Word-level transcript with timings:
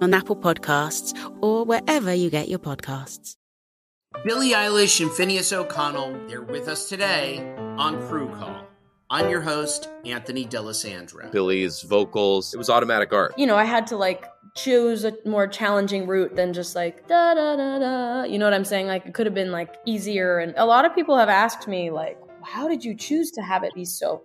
on 0.00 0.14
Apple 0.14 0.36
Podcasts, 0.36 1.14
or 1.40 1.64
wherever 1.64 2.12
you 2.12 2.30
get 2.30 2.48
your 2.48 2.58
podcasts. 2.58 3.36
Billie 4.24 4.50
Eilish 4.50 5.00
and 5.00 5.10
Finneas 5.10 5.52
O'Connell, 5.52 6.18
they're 6.26 6.42
with 6.42 6.68
us 6.68 6.88
today 6.88 7.54
on 7.76 8.00
Crew 8.08 8.28
Call. 8.28 8.66
I'm 9.08 9.30
your 9.30 9.40
host, 9.40 9.88
Anthony 10.04 10.44
D'Alessandro. 10.44 11.30
Billie's 11.30 11.82
vocals, 11.82 12.52
it 12.52 12.56
was 12.56 12.68
automatic 12.68 13.12
art. 13.12 13.34
You 13.38 13.46
know, 13.46 13.56
I 13.56 13.64
had 13.64 13.86
to 13.88 13.96
like 13.96 14.24
choose 14.56 15.04
a 15.04 15.12
more 15.24 15.46
challenging 15.46 16.06
route 16.06 16.34
than 16.34 16.52
just 16.52 16.74
like 16.74 17.06
da 17.06 17.34
da 17.34 17.54
da 17.56 17.78
da. 17.78 18.22
You 18.24 18.38
know 18.38 18.46
what 18.46 18.54
I'm 18.54 18.64
saying? 18.64 18.88
Like 18.88 19.06
it 19.06 19.14
could 19.14 19.26
have 19.26 19.34
been 19.34 19.52
like 19.52 19.76
easier. 19.84 20.38
And 20.38 20.54
a 20.56 20.66
lot 20.66 20.84
of 20.84 20.94
people 20.94 21.16
have 21.16 21.28
asked 21.28 21.68
me 21.68 21.90
like, 21.90 22.18
how 22.42 22.66
did 22.66 22.84
you 22.84 22.96
choose 22.96 23.30
to 23.32 23.42
have 23.42 23.62
it 23.62 23.74
be 23.74 23.84
so 23.84 24.24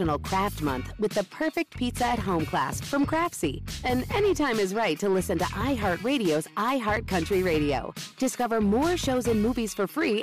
National 0.00 0.18
Craft 0.18 0.62
Month 0.62 0.92
with 0.98 1.12
the 1.12 1.24
perfect 1.24 1.76
pizza 1.76 2.06
at 2.06 2.18
home 2.18 2.46
class 2.46 2.80
from 2.80 3.04
Craftsy. 3.04 3.60
And 3.84 4.10
anytime 4.14 4.58
is 4.58 4.74
right 4.74 4.98
to 4.98 5.10
listen 5.10 5.36
to 5.38 5.44
iHeartRadio's 5.44 6.48
iHeart 6.56 7.06
Country 7.06 7.42
Radio. 7.42 7.92
Discover 8.16 8.62
more 8.62 8.96
shows 8.96 9.28
and 9.28 9.42
movies 9.42 9.74
for 9.74 9.86
free. 9.86 10.22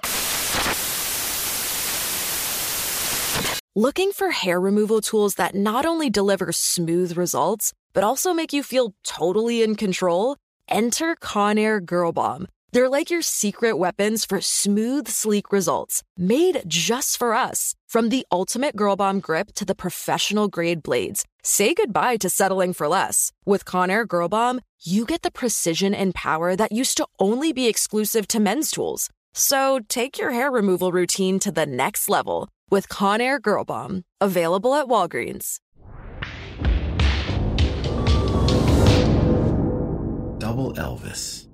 Looking 3.76 4.12
for 4.14 4.32
hair 4.32 4.60
removal 4.60 5.00
tools 5.00 5.36
that 5.36 5.54
not 5.54 5.86
only 5.86 6.10
deliver 6.10 6.52
smooth 6.52 7.16
results, 7.16 7.72
but 7.94 8.04
also 8.04 8.34
make 8.34 8.54
you 8.54 8.64
feel 8.64 8.96
totally 9.04 9.62
in 9.62 9.76
control? 9.76 10.38
Enter 10.68 11.16
Conair 11.16 11.86
Girl 11.86 12.12
Bomb. 12.12 12.48
They're 12.72 12.90
like 12.90 13.12
your 13.12 13.22
secret 13.22 13.78
weapons 13.78 14.26
for 14.26 14.42
smooth, 14.42 15.08
sleek 15.08 15.52
results, 15.52 16.02
made 16.18 16.64
just 16.68 17.18
for 17.18 17.36
us. 17.36 17.76
From 17.88 18.10
the 18.10 18.28
ultimate 18.34 18.76
Girl 18.76 18.98
Bomb 18.98 19.22
grip 19.22 19.54
to 19.54 19.64
the 19.64 19.74
professional 19.74 20.50
grade 20.50 20.84
blades, 20.84 21.24
say 21.42 21.74
goodbye 21.74 22.18
to 22.18 22.30
settling 22.30 22.74
for 22.74 22.90
less. 22.90 23.32
With 23.46 23.64
Conair 23.64 24.06
Girl 24.06 24.28
Bomb, 24.28 24.60
you 24.84 25.06
get 25.06 25.22
the 25.22 25.32
precision 25.32 25.96
and 25.96 26.14
power 26.14 26.58
that 26.58 26.74
used 26.74 26.98
to 26.98 27.08
only 27.18 27.54
be 27.54 27.68
exclusive 27.68 28.28
to 28.28 28.42
men's 28.42 28.72
tools. 28.72 29.10
So 29.34 29.80
take 29.88 30.18
your 30.18 30.32
hair 30.32 30.52
removal 30.52 30.92
routine 30.92 31.40
to 31.40 31.50
the 31.50 31.66
next 31.66 32.10
level 32.10 32.50
with 32.70 32.90
Conair 32.90 33.42
Girl 33.42 33.64
Bomb. 33.64 34.04
Available 34.20 34.76
at 34.76 34.88
Walgreens. 34.88 35.60
Double 40.40 40.74
Elvis. 40.74 41.48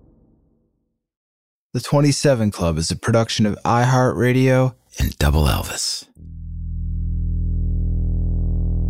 The 1.73 1.79
27 1.79 2.49
Club 2.49 2.79
is 2.79 2.89
a 2.89 2.95
production 2.95 3.45
of 3.45 3.55
iHeartRadio 3.63 4.73
and 4.99 5.17
Double 5.17 5.43
Elvis. 5.43 6.07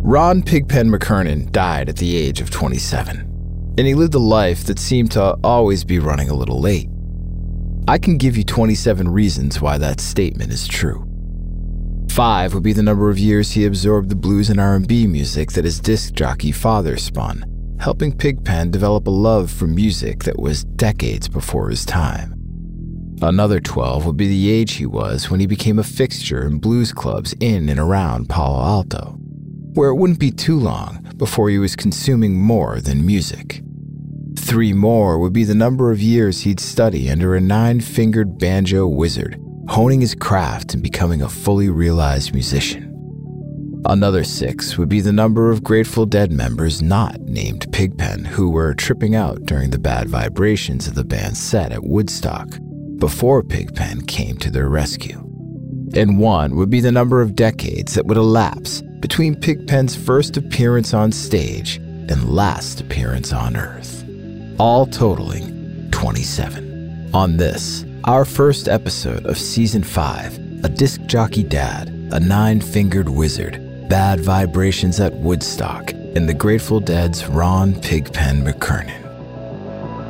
Ron 0.06 0.42
Pigpen 0.42 0.90
McKernan 0.90 1.50
died 1.50 1.88
at 1.88 1.96
the 1.96 2.14
age 2.14 2.40
of 2.42 2.50
27, 2.50 3.20
and 3.78 3.86
he 3.86 3.94
lived 3.94 4.14
a 4.14 4.18
life 4.18 4.64
that 4.64 4.78
seemed 4.78 5.10
to 5.12 5.36
always 5.42 5.82
be 5.82 5.98
running 5.98 6.28
a 6.28 6.34
little 6.34 6.60
late. 6.60 6.88
I 7.88 7.98
can 7.98 8.18
give 8.18 8.36
you 8.36 8.44
27 8.44 9.08
reasons 9.08 9.60
why 9.60 9.78
that 9.78 10.00
statement 10.00 10.52
is 10.52 10.68
true. 10.68 11.08
Five 12.10 12.54
would 12.54 12.62
be 12.62 12.72
the 12.72 12.82
number 12.82 13.10
of 13.10 13.18
years 13.18 13.50
he 13.50 13.64
absorbed 13.64 14.08
the 14.08 14.14
blues 14.14 14.50
and 14.50 14.60
R&B 14.60 15.06
music 15.06 15.52
that 15.52 15.64
his 15.64 15.80
disc 15.80 16.12
jockey 16.12 16.52
father 16.52 16.96
spun, 16.96 17.44
helping 17.80 18.16
Pigpen 18.16 18.70
develop 18.70 19.06
a 19.06 19.10
love 19.10 19.50
for 19.50 19.66
music 19.66 20.24
that 20.24 20.38
was 20.38 20.64
decades 20.64 21.28
before 21.28 21.70
his 21.70 21.84
time. 21.84 22.33
Another 23.24 23.58
12 23.58 24.04
would 24.04 24.18
be 24.18 24.28
the 24.28 24.50
age 24.50 24.74
he 24.74 24.84
was 24.84 25.30
when 25.30 25.40
he 25.40 25.46
became 25.46 25.78
a 25.78 25.82
fixture 25.82 26.46
in 26.46 26.58
blues 26.58 26.92
clubs 26.92 27.34
in 27.40 27.70
and 27.70 27.80
around 27.80 28.28
Palo 28.28 28.62
Alto, 28.62 29.16
where 29.72 29.88
it 29.88 29.94
wouldn't 29.94 30.18
be 30.18 30.30
too 30.30 30.58
long 30.58 31.08
before 31.16 31.48
he 31.48 31.58
was 31.58 31.74
consuming 31.74 32.38
more 32.38 32.82
than 32.82 33.06
music. 33.06 33.62
Three 34.38 34.74
more 34.74 35.18
would 35.18 35.32
be 35.32 35.44
the 35.44 35.54
number 35.54 35.90
of 35.90 36.02
years 36.02 36.42
he'd 36.42 36.60
study 36.60 37.10
under 37.10 37.34
a 37.34 37.40
nine 37.40 37.80
fingered 37.80 38.38
banjo 38.38 38.86
wizard, 38.86 39.40
honing 39.70 40.02
his 40.02 40.14
craft 40.14 40.74
and 40.74 40.82
becoming 40.82 41.22
a 41.22 41.28
fully 41.30 41.70
realized 41.70 42.34
musician. 42.34 42.90
Another 43.86 44.22
six 44.22 44.76
would 44.76 44.90
be 44.90 45.00
the 45.00 45.12
number 45.12 45.50
of 45.50 45.64
Grateful 45.64 46.04
Dead 46.04 46.30
members 46.30 46.82
not 46.82 47.18
named 47.20 47.72
Pigpen 47.72 48.26
who 48.26 48.50
were 48.50 48.74
tripping 48.74 49.14
out 49.14 49.46
during 49.46 49.70
the 49.70 49.78
bad 49.78 50.10
vibrations 50.10 50.86
of 50.86 50.94
the 50.94 51.04
band's 51.04 51.42
set 51.42 51.72
at 51.72 51.84
Woodstock 51.84 52.58
before 52.98 53.42
Pigpen 53.42 54.06
came 54.06 54.36
to 54.38 54.50
their 54.50 54.68
rescue. 54.68 55.18
And 55.94 56.18
one 56.18 56.56
would 56.56 56.70
be 56.70 56.80
the 56.80 56.92
number 56.92 57.20
of 57.20 57.36
decades 57.36 57.94
that 57.94 58.06
would 58.06 58.16
elapse 58.16 58.82
between 59.00 59.34
Pigpen's 59.34 59.94
first 59.94 60.36
appearance 60.36 60.94
on 60.94 61.12
stage 61.12 61.76
and 61.76 62.30
last 62.30 62.80
appearance 62.80 63.32
on 63.32 63.56
Earth, 63.56 64.04
all 64.58 64.86
totaling 64.86 65.90
27. 65.90 67.10
On 67.14 67.36
this, 67.36 67.84
our 68.04 68.24
first 68.24 68.68
episode 68.68 69.26
of 69.26 69.38
Season 69.38 69.82
5, 69.82 70.64
a 70.64 70.68
disc 70.68 71.00
jockey 71.02 71.42
dad, 71.42 71.88
a 72.12 72.20
nine 72.20 72.60
fingered 72.60 73.08
wizard, 73.08 73.60
bad 73.88 74.20
vibrations 74.20 75.00
at 75.00 75.12
Woodstock, 75.14 75.92
and 75.92 76.28
the 76.28 76.34
Grateful 76.34 76.80
Dead's 76.80 77.26
Ron 77.26 77.78
Pigpen 77.80 78.42
McKernan. 78.42 79.02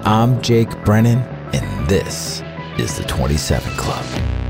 I'm 0.06 0.40
Jake 0.42 0.70
Brennan, 0.84 1.18
and 1.52 1.88
this 1.88 2.43
is 2.78 2.96
the 2.96 3.04
27 3.04 3.72
Club. 3.76 4.43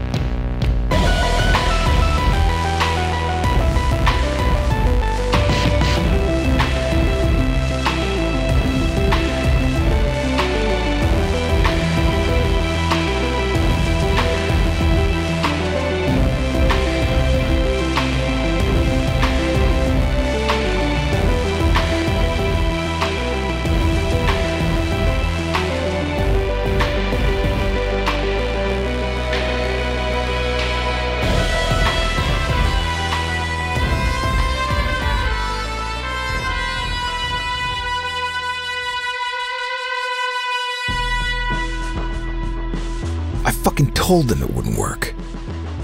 Told 44.14 44.28
them 44.28 44.44
it 44.44 44.54
wouldn't 44.54 44.78
work. 44.78 45.12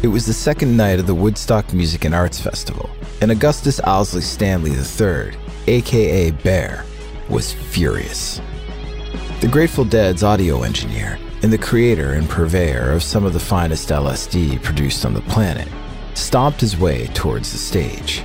It 0.04 0.06
was 0.06 0.24
the 0.24 0.32
second 0.32 0.76
night 0.76 1.00
of 1.00 1.08
the 1.08 1.14
Woodstock 1.16 1.72
Music 1.72 2.04
and 2.04 2.14
Arts 2.14 2.40
Festival, 2.40 2.88
and 3.20 3.32
Augustus 3.32 3.80
Owsley 3.82 4.20
Stanley 4.20 4.70
III, 4.70 5.36
aka 5.66 6.30
Bear, 6.30 6.84
was 7.28 7.52
furious. 7.52 8.40
The 9.40 9.48
Grateful 9.48 9.84
Dead's 9.84 10.22
audio 10.22 10.62
engineer 10.62 11.18
and 11.42 11.52
the 11.52 11.58
creator 11.58 12.12
and 12.12 12.28
purveyor 12.28 12.92
of 12.92 13.02
some 13.02 13.24
of 13.24 13.32
the 13.32 13.40
finest 13.40 13.88
LSD 13.88 14.62
produced 14.62 15.04
on 15.04 15.12
the 15.12 15.22
planet 15.22 15.66
stomped 16.14 16.60
his 16.60 16.78
way 16.78 17.08
towards 17.08 17.50
the 17.50 17.58
stage. 17.58 18.22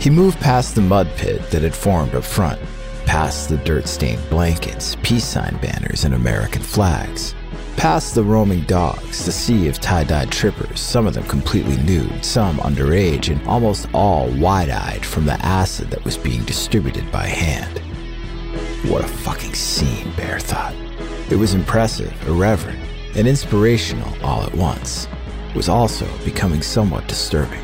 He 0.00 0.10
moved 0.10 0.40
past 0.40 0.74
the 0.74 0.80
mud 0.80 1.08
pit 1.14 1.48
that 1.52 1.62
had 1.62 1.76
formed 1.76 2.16
up 2.16 2.24
front 2.24 2.60
past 3.06 3.48
the 3.48 3.58
dirt 3.58 3.86
stained 3.86 4.28
blankets, 4.30 4.96
peace 5.04 5.24
sign 5.24 5.56
banners, 5.58 6.04
and 6.04 6.14
American 6.14 6.62
flags. 6.62 7.36
Past 7.76 8.14
the 8.14 8.22
roaming 8.22 8.62
dogs, 8.62 9.26
the 9.26 9.32
sea 9.32 9.68
of 9.68 9.78
tie 9.78 10.04
dyed 10.04 10.30
trippers, 10.30 10.80
some 10.80 11.06
of 11.06 11.14
them 11.14 11.24
completely 11.24 11.76
nude, 11.78 12.24
some 12.24 12.56
underage, 12.58 13.30
and 13.30 13.46
almost 13.46 13.88
all 13.92 14.28
wide 14.38 14.70
eyed 14.70 15.04
from 15.04 15.26
the 15.26 15.34
acid 15.44 15.90
that 15.90 16.04
was 16.04 16.16
being 16.16 16.42
distributed 16.44 17.10
by 17.12 17.26
hand. 17.26 17.80
What 18.90 19.04
a 19.04 19.08
fucking 19.08 19.54
scene, 19.54 20.10
Bear 20.16 20.38
thought. 20.38 20.74
It 21.30 21.36
was 21.36 21.54
impressive, 21.54 22.12
irreverent, 22.26 22.78
and 23.16 23.28
inspirational 23.28 24.14
all 24.22 24.44
at 24.44 24.54
once. 24.54 25.06
It 25.50 25.56
was 25.56 25.68
also 25.68 26.08
becoming 26.24 26.62
somewhat 26.62 27.06
disturbing. 27.06 27.62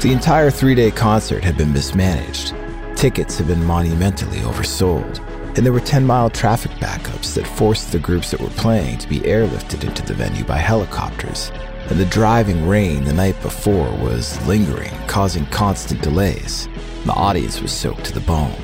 The 0.00 0.12
entire 0.12 0.50
three 0.50 0.74
day 0.74 0.90
concert 0.90 1.44
had 1.44 1.56
been 1.56 1.72
mismanaged. 1.72 2.54
Tickets 2.96 3.38
had 3.38 3.46
been 3.46 3.64
monumentally 3.64 4.38
oversold, 4.38 5.18
and 5.54 5.66
there 5.66 5.72
were 5.72 5.80
10 5.80 6.06
mile 6.06 6.30
traffic 6.30 6.70
backups 6.72 7.34
that 7.34 7.46
forced 7.46 7.92
the 7.92 7.98
groups 7.98 8.30
that 8.30 8.40
were 8.40 8.48
playing 8.50 8.98
to 8.98 9.08
be 9.08 9.20
airlifted 9.20 9.84
into 9.84 10.02
the 10.02 10.14
venue 10.14 10.44
by 10.44 10.56
helicopters. 10.56 11.52
And 11.90 12.00
the 12.00 12.06
driving 12.06 12.66
rain 12.66 13.04
the 13.04 13.12
night 13.12 13.40
before 13.42 13.90
was 13.96 14.44
lingering, 14.46 14.92
causing 15.06 15.44
constant 15.46 16.00
delays. 16.00 16.68
The 17.04 17.12
audience 17.12 17.60
was 17.60 17.72
soaked 17.72 18.04
to 18.04 18.14
the 18.14 18.20
bone. 18.20 18.56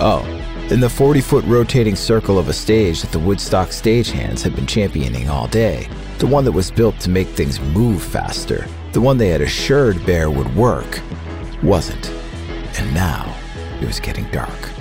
Oh, 0.00 0.24
in 0.70 0.80
the 0.80 0.88
40 0.88 1.20
foot 1.20 1.44
rotating 1.44 1.94
circle 1.94 2.38
of 2.38 2.48
a 2.48 2.52
stage 2.52 3.02
that 3.02 3.12
the 3.12 3.18
Woodstock 3.18 3.68
stagehands 3.68 4.42
had 4.42 4.56
been 4.56 4.66
championing 4.66 5.28
all 5.28 5.46
day, 5.46 5.88
the 6.18 6.26
one 6.26 6.44
that 6.44 6.52
was 6.52 6.70
built 6.70 6.98
to 7.00 7.10
make 7.10 7.28
things 7.28 7.60
move 7.60 8.02
faster, 8.02 8.66
the 8.92 9.00
one 9.00 9.16
they 9.16 9.28
had 9.28 9.42
assured 9.42 10.04
Bear 10.04 10.30
would 10.30 10.54
work, 10.56 11.00
wasn't. 11.62 12.10
And 12.78 12.92
now 12.94 13.36
it 13.80 13.86
was 13.86 14.00
getting 14.00 14.28
dark. 14.30 14.79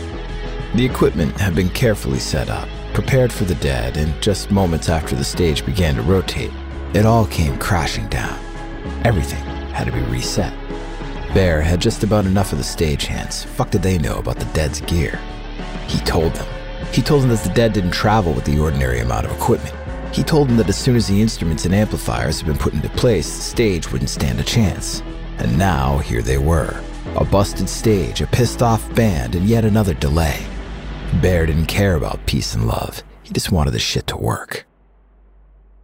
The 0.75 0.85
equipment 0.85 1.39
had 1.39 1.55
been 1.55 1.69
carefully 1.69 2.19
set 2.19 2.47
up, 2.47 2.69
prepared 2.93 3.33
for 3.33 3.43
the 3.43 3.55
dead, 3.55 3.97
and 3.97 4.21
just 4.21 4.51
moments 4.51 4.87
after 4.87 5.15
the 5.15 5.23
stage 5.23 5.65
began 5.65 5.95
to 5.95 6.03
rotate, 6.03 6.51
it 6.93 7.07
all 7.07 7.25
came 7.25 7.57
crashing 7.57 8.07
down. 8.07 8.39
Everything 9.03 9.43
had 9.73 9.85
to 9.85 9.91
be 9.91 10.01
reset. 10.01 10.53
Bear 11.33 11.61
had 11.61 11.81
just 11.81 12.03
about 12.03 12.25
enough 12.25 12.51
of 12.51 12.59
the 12.59 12.63
stagehands. 12.63 13.45
Fuck 13.45 13.71
did 13.71 13.81
they 13.81 13.97
know 13.97 14.19
about 14.19 14.37
the 14.37 14.45
dead's 14.53 14.81
gear? 14.81 15.19
He 15.87 15.99
told 15.99 16.33
them. 16.33 16.47
He 16.91 17.01
told 17.01 17.23
them 17.23 17.29
that 17.29 17.43
the 17.43 17.53
dead 17.53 17.73
didn't 17.73 17.91
travel 17.91 18.33
with 18.33 18.45
the 18.45 18.59
ordinary 18.59 18.99
amount 18.99 19.25
of 19.25 19.31
equipment. 19.31 19.75
He 20.13 20.23
told 20.23 20.49
them 20.49 20.57
that 20.57 20.69
as 20.69 20.77
soon 20.77 20.95
as 20.95 21.07
the 21.07 21.19
instruments 21.19 21.65
and 21.65 21.73
amplifiers 21.73 22.39
had 22.39 22.47
been 22.47 22.57
put 22.57 22.73
into 22.73 22.89
place, 22.89 23.27
the 23.35 23.41
stage 23.41 23.91
wouldn't 23.91 24.09
stand 24.09 24.39
a 24.39 24.43
chance. 24.43 25.01
And 25.39 25.57
now 25.57 25.97
here 25.97 26.21
they 26.21 26.37
were. 26.37 26.83
A 27.15 27.25
busted 27.25 27.69
stage, 27.69 28.21
a 28.21 28.27
pissed 28.27 28.61
off 28.61 28.93
band, 28.93 29.33
and 29.33 29.47
yet 29.47 29.65
another 29.65 29.95
delay. 29.95 30.45
Bear 31.15 31.45
didn't 31.45 31.65
care 31.65 31.95
about 31.95 32.25
peace 32.27 32.53
and 32.53 32.65
love. 32.65 33.03
He 33.23 33.33
just 33.33 33.51
wanted 33.51 33.71
the 33.71 33.79
shit 33.79 34.07
to 34.07 34.15
work. 34.15 34.65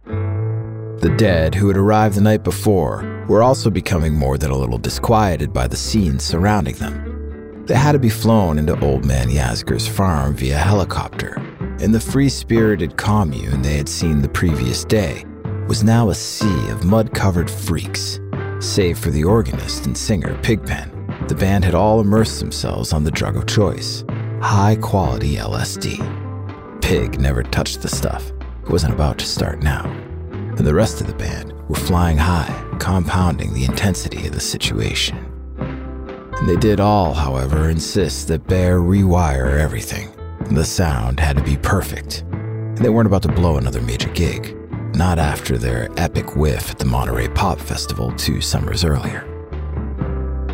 The 0.06 1.14
dead, 1.18 1.54
who 1.54 1.68
had 1.68 1.76
arrived 1.76 2.14
the 2.14 2.22
night 2.22 2.42
before, 2.42 3.24
were 3.28 3.42
also 3.42 3.68
becoming 3.68 4.14
more 4.14 4.38
than 4.38 4.50
a 4.50 4.56
little 4.56 4.78
disquieted 4.78 5.52
by 5.52 5.66
the 5.66 5.76
scenes 5.76 6.24
surrounding 6.24 6.76
them. 6.76 7.64
They 7.66 7.74
had 7.74 7.92
to 7.92 7.98
be 7.98 8.08
flown 8.08 8.58
into 8.58 8.80
Old 8.80 9.04
Man 9.04 9.28
Yasgur's 9.28 9.86
farm 9.86 10.34
via 10.36 10.56
helicopter. 10.56 11.36
In 11.80 11.92
the 11.92 12.00
free 12.00 12.30
spirited 12.30 12.96
commune 12.96 13.60
they 13.60 13.76
had 13.76 13.88
seen 13.88 14.22
the 14.22 14.28
previous 14.28 14.84
day 14.84 15.24
was 15.68 15.84
now 15.84 16.08
a 16.08 16.14
sea 16.14 16.70
of 16.70 16.84
mud 16.84 17.12
covered 17.12 17.50
freaks. 17.50 18.20
Save 18.60 18.98
for 18.98 19.10
the 19.10 19.24
organist 19.24 19.84
and 19.84 19.98
singer 19.98 20.38
Pigpen, 20.42 20.90
the 21.28 21.34
band 21.34 21.64
had 21.64 21.74
all 21.74 22.00
immersed 22.00 22.38
themselves 22.38 22.92
on 22.92 23.04
the 23.04 23.10
drug 23.10 23.36
of 23.36 23.46
choice 23.46 24.02
high 24.40 24.76
quality 24.76 25.36
LSD. 25.36 26.82
Pig 26.82 27.20
never 27.20 27.42
touched 27.42 27.82
the 27.82 27.88
stuff. 27.88 28.30
It 28.62 28.70
wasn't 28.70 28.94
about 28.94 29.18
to 29.18 29.26
start 29.26 29.62
now. 29.62 29.84
And 30.30 30.58
the 30.58 30.74
rest 30.74 31.00
of 31.00 31.06
the 31.06 31.14
band 31.14 31.52
were 31.68 31.76
flying 31.76 32.16
high, 32.16 32.64
compounding 32.78 33.52
the 33.52 33.64
intensity 33.64 34.26
of 34.26 34.32
the 34.32 34.40
situation. 34.40 35.16
And 35.58 36.48
they 36.48 36.56
did 36.56 36.80
all, 36.80 37.14
however, 37.14 37.70
insist 37.70 38.28
that 38.28 38.46
Bear 38.46 38.80
rewire 38.80 39.58
everything. 39.58 40.12
The 40.50 40.64
sound 40.64 41.18
had 41.18 41.36
to 41.36 41.42
be 41.42 41.56
perfect. 41.56 42.22
And 42.30 42.78
they 42.78 42.90
weren't 42.90 43.06
about 43.06 43.22
to 43.22 43.32
blow 43.32 43.56
another 43.56 43.80
major 43.80 44.10
gig, 44.10 44.54
not 44.94 45.18
after 45.18 45.56
their 45.56 45.88
epic 45.96 46.36
whiff 46.36 46.70
at 46.70 46.78
the 46.78 46.84
Monterey 46.84 47.28
Pop 47.28 47.58
Festival 47.58 48.12
two 48.12 48.40
summers 48.40 48.84
earlier. 48.84 49.26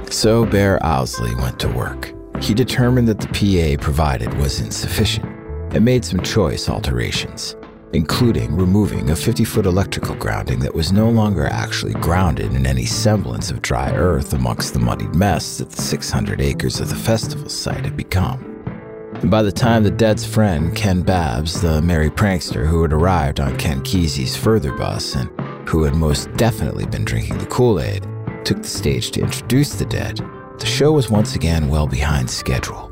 So 0.09 0.47
Bear 0.47 0.79
Owsley 0.85 1.35
went 1.35 1.59
to 1.61 1.69
work. 1.69 2.13
He 2.41 2.55
determined 2.55 3.09
that 3.09 3.21
the 3.21 3.29
PA 3.29 3.83
provided 3.83 4.33
was 4.35 4.61
insufficient 4.61 5.27
and 5.75 5.85
made 5.85 6.05
some 6.05 6.21
choice 6.23 6.69
alterations, 6.69 7.57
including 7.93 8.55
removing 8.57 9.11
a 9.11 9.17
50 9.17 9.45
foot 9.45 9.67
electrical 9.67 10.15
grounding 10.17 10.61
that 10.61 10.75
was 10.75 10.93
no 10.93 11.09
longer 11.09 11.47
actually 11.47 11.95
grounded 11.95 12.55
in 12.55 12.67
any 12.67 12.85
semblance 12.85 13.51
of 13.51 13.63
dry 13.63 13.93
earth 13.93 14.33
amongst 14.33 14.75
the 14.75 14.81
muddied 14.81 15.15
mess 15.15 15.59
that 15.59 15.71
the 15.71 15.81
600 15.81 16.41
acres 16.41 16.81
of 16.81 16.89
the 16.89 16.97
festival 16.97 17.49
site 17.49 17.85
had 17.85 17.97
become. 17.97 18.49
And 19.15 19.31
by 19.31 19.43
the 19.43 19.53
time 19.53 19.85
the 19.85 19.91
dead's 19.91 20.27
friend, 20.27 20.75
Ken 20.75 21.03
Babbs, 21.03 21.61
the 21.61 21.81
merry 21.81 22.11
prankster 22.11 22.67
who 22.67 22.83
had 22.83 22.93
arrived 22.93 23.39
on 23.39 23.57
Ken 23.57 23.81
Kesey's 23.83 24.37
further 24.37 24.73
bus 24.73 25.15
and 25.15 25.31
who 25.69 25.85
had 25.85 25.95
most 25.95 26.33
definitely 26.35 26.87
been 26.87 27.05
drinking 27.05 27.39
the 27.39 27.47
Kool 27.47 27.81
Aid, 27.81 28.05
took 28.45 28.63
the 28.63 28.69
stage 28.69 29.13
to 29.13 29.21
introduce 29.21 29.75
the 29.75 29.85
dead, 29.85 30.21
the 30.63 30.69
show 30.69 30.93
was 30.93 31.11
once 31.11 31.35
again 31.35 31.69
well 31.69 31.89
behind 31.89 32.31
schedule. 32.31 32.89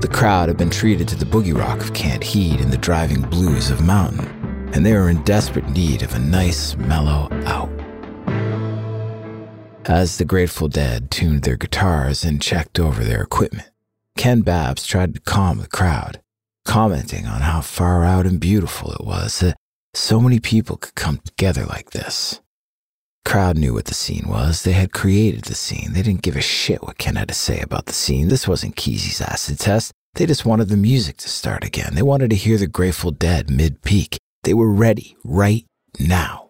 The 0.00 0.10
crowd 0.10 0.48
had 0.48 0.56
been 0.56 0.70
treated 0.70 1.08
to 1.08 1.16
the 1.16 1.24
boogie 1.24 1.52
rock 1.52 1.80
of 1.80 1.92
Canned 1.92 2.22
Heat 2.22 2.60
and 2.60 2.72
the 2.72 2.78
driving 2.78 3.22
blues 3.22 3.70
of 3.70 3.84
Mountain, 3.84 4.24
and 4.72 4.86
they 4.86 4.92
were 4.92 5.10
in 5.10 5.24
desperate 5.24 5.68
need 5.68 6.02
of 6.02 6.14
a 6.14 6.20
nice, 6.20 6.76
mellow 6.76 7.28
out. 7.44 7.70
As 9.86 10.18
the 10.18 10.24
Grateful 10.24 10.68
Dead 10.68 11.10
tuned 11.10 11.42
their 11.42 11.56
guitars 11.56 12.22
and 12.22 12.40
checked 12.40 12.78
over 12.78 13.02
their 13.02 13.22
equipment, 13.22 13.68
Ken 14.16 14.42
Babbs 14.42 14.86
tried 14.86 15.12
to 15.14 15.20
calm 15.20 15.58
the 15.58 15.66
crowd, 15.66 16.20
commenting 16.64 17.26
on 17.26 17.40
how 17.40 17.62
far 17.62 18.04
out 18.04 18.26
and 18.26 18.38
beautiful 18.38 18.92
it 18.92 19.04
was 19.04 19.40
that 19.40 19.56
so 19.92 20.20
many 20.20 20.38
people 20.38 20.76
could 20.76 20.94
come 20.94 21.18
together 21.24 21.64
like 21.64 21.90
this. 21.90 22.40
The 23.28 23.32
crowd 23.32 23.58
knew 23.58 23.74
what 23.74 23.84
the 23.84 23.92
scene 23.92 24.24
was. 24.26 24.62
They 24.62 24.72
had 24.72 24.94
created 24.94 25.44
the 25.44 25.54
scene. 25.54 25.92
They 25.92 26.00
didn't 26.00 26.22
give 26.22 26.34
a 26.34 26.40
shit 26.40 26.82
what 26.82 26.96
Ken 26.96 27.16
had 27.16 27.28
to 27.28 27.34
say 27.34 27.60
about 27.60 27.84
the 27.84 27.92
scene. 27.92 28.28
This 28.28 28.48
wasn't 28.48 28.74
Kesey's 28.74 29.20
acid 29.20 29.58
test. 29.58 29.92
They 30.14 30.24
just 30.24 30.46
wanted 30.46 30.70
the 30.70 30.78
music 30.78 31.18
to 31.18 31.28
start 31.28 31.62
again. 31.62 31.94
They 31.94 32.00
wanted 32.00 32.30
to 32.30 32.36
hear 32.36 32.56
the 32.56 32.66
Grateful 32.66 33.10
Dead 33.10 33.50
mid 33.50 33.82
peak. 33.82 34.16
They 34.44 34.54
were 34.54 34.72
ready 34.72 35.14
right 35.24 35.66
now. 36.00 36.48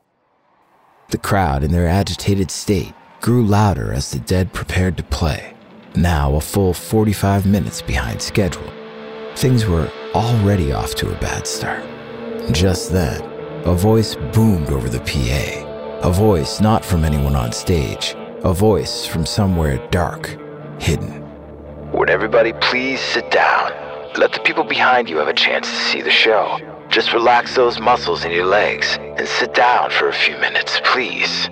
The 1.10 1.18
crowd, 1.18 1.64
in 1.64 1.72
their 1.72 1.88
agitated 1.88 2.48
state, 2.48 2.92
grew 3.20 3.44
louder 3.44 3.92
as 3.92 4.12
the 4.12 4.20
Dead 4.20 4.52
prepared 4.52 4.96
to 4.98 5.02
play, 5.02 5.54
now 5.96 6.36
a 6.36 6.40
full 6.40 6.72
45 6.72 7.44
minutes 7.44 7.82
behind 7.82 8.22
schedule. 8.22 8.72
Things 9.34 9.66
were 9.66 9.90
already 10.14 10.70
off 10.70 10.94
to 10.94 11.10
a 11.10 11.20
bad 11.20 11.44
start. 11.44 11.84
Just 12.52 12.92
then, 12.92 13.20
a 13.64 13.74
voice 13.74 14.14
boomed 14.32 14.68
over 14.68 14.88
the 14.88 15.00
PA. 15.00 15.67
A 16.02 16.12
voice 16.12 16.60
not 16.60 16.84
from 16.84 17.04
anyone 17.04 17.34
on 17.34 17.50
stage, 17.50 18.14
a 18.44 18.52
voice 18.52 19.04
from 19.04 19.26
somewhere 19.26 19.84
dark, 19.90 20.38
hidden. 20.80 21.24
Would 21.90 22.08
everybody 22.08 22.52
please 22.52 23.00
sit 23.00 23.28
down? 23.32 23.72
Let 24.16 24.32
the 24.32 24.38
people 24.44 24.62
behind 24.62 25.10
you 25.10 25.16
have 25.16 25.26
a 25.26 25.34
chance 25.34 25.68
to 25.68 25.74
see 25.74 26.00
the 26.00 26.10
show. 26.10 26.56
Just 26.88 27.12
relax 27.12 27.56
those 27.56 27.80
muscles 27.80 28.24
in 28.24 28.30
your 28.30 28.46
legs 28.46 28.96
and 29.00 29.26
sit 29.26 29.54
down 29.54 29.90
for 29.90 30.08
a 30.08 30.12
few 30.12 30.38
minutes, 30.38 30.80
please. 30.84 31.48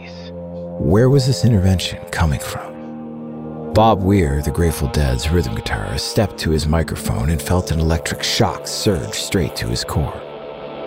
Where 0.78 1.10
was 1.10 1.26
this 1.26 1.44
intervention 1.44 2.04
coming 2.12 2.38
from? 2.38 3.72
Bob 3.74 4.04
Weir, 4.04 4.42
the 4.42 4.52
Grateful 4.52 4.86
Dead's 4.88 5.28
rhythm 5.28 5.56
guitarist, 5.56 6.02
stepped 6.02 6.38
to 6.38 6.50
his 6.50 6.68
microphone 6.68 7.30
and 7.30 7.42
felt 7.42 7.72
an 7.72 7.80
electric 7.80 8.22
shock 8.22 8.68
surge 8.68 9.14
straight 9.14 9.56
to 9.56 9.66
his 9.66 9.82
core. 9.82 10.22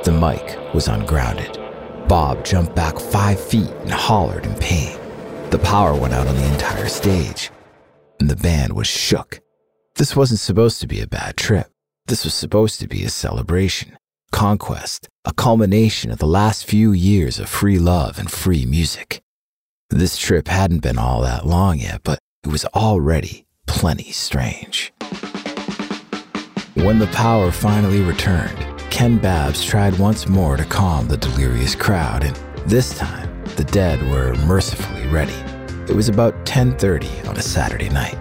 The 0.06 0.13
mic 0.13 0.74
was 0.74 0.88
ungrounded. 0.88 1.59
Bob 2.10 2.44
jumped 2.44 2.75
back 2.75 2.98
five 2.98 3.39
feet 3.39 3.70
and 3.82 3.92
hollered 3.92 4.44
in 4.44 4.56
pain. 4.56 5.00
The 5.51 5.60
power 5.60 5.94
went 5.94 6.12
out 6.12 6.25
on 6.25 6.36
the 6.36 6.51
entire 6.51 6.88
stage, 6.88 7.51
and 8.20 8.28
the 8.28 8.36
band 8.36 8.74
was 8.74 8.88
shook. 8.88 9.42
This 9.96 10.16
wasn't 10.16 10.39
supposed 10.39 10.82
to 10.82 10.88
be 10.88 11.01
a 11.01 11.08
bad 11.08 11.38
trip. 11.38 11.68
This 12.08 12.24
was 12.24 12.34
supposed 12.34 12.80
to 12.80 12.88
be 12.88 13.04
a 13.04 13.10
celebration, 13.10 13.96
conquest, 14.32 15.08
a 15.24 15.34
culmination 15.34 16.10
of 16.10 16.18
the 16.18 16.25
last 16.25 16.66
few 16.66 16.94
years 16.94 17.38
of 17.38 17.48
free 17.48 17.78
love 17.78 18.18
and 18.18 18.32
free 18.32 18.66
music. 18.66 19.22
This 19.92 20.18
trip 20.18 20.48
hadn't 20.48 20.82
been 20.82 20.98
all 20.98 21.22
that 21.22 21.46
long 21.46 21.78
yet, 21.78 22.01
but 22.04 22.18
it 22.44 22.50
was 22.50 22.66
already 22.66 23.46
plenty 23.68 24.12
strange. 24.12 24.92
When 26.74 26.98
the 26.98 27.12
power 27.13 27.51
finally 27.51 28.01
returned, 28.01 28.79
Ken 28.89 29.17
Babbs 29.17 29.63
tried 29.63 29.98
once 29.98 30.27
more 30.27 30.58
to 30.58 30.65
calm 30.65 31.08
the 31.08 31.15
delirious 31.15 31.75
crowd, 31.75 32.24
and 32.24 32.36
this 32.65 32.98
time 32.98 33.29
the 33.55 33.63
dead 33.63 34.01
were 34.10 34.36
mercifully 34.46 35.08
ready. 35.08 35.36
It 35.88 35.96
was 35.96 36.10
about 36.10 36.46
10:30 36.46 37.27
on 37.27 37.38
a 37.38 37.41
Saturday 37.41 37.89
night. 37.89 38.17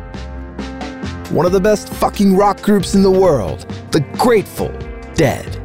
one 1.31 1.45
of 1.45 1.53
the 1.53 1.61
best 1.61 1.91
fucking 1.91 2.35
rock 2.37 2.63
groups 2.63 2.95
in 2.95 3.03
the 3.03 3.11
world, 3.11 3.67
the 3.91 4.01
Grateful 4.17 4.73
Dead. 5.15 5.61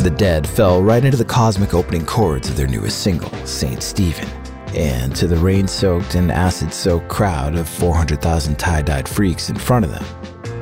The 0.00 0.10
Dead 0.16 0.46
fell 0.46 0.80
right 0.80 1.04
into 1.04 1.16
the 1.16 1.24
cosmic 1.24 1.74
opening 1.74 2.06
chords 2.06 2.48
of 2.48 2.56
their 2.56 2.68
newest 2.68 3.00
single, 3.00 3.32
St. 3.44 3.82
Stephen, 3.82 4.28
and 4.74 5.14
to 5.16 5.26
the 5.26 5.36
rain 5.36 5.66
soaked 5.66 6.14
and 6.14 6.30
acid 6.30 6.72
soaked 6.72 7.08
crowd 7.08 7.56
of 7.56 7.68
400,000 7.68 8.58
tie 8.58 8.82
dyed 8.82 9.08
freaks 9.08 9.50
in 9.50 9.56
front 9.56 9.84
of 9.84 9.90
them, 9.90 10.04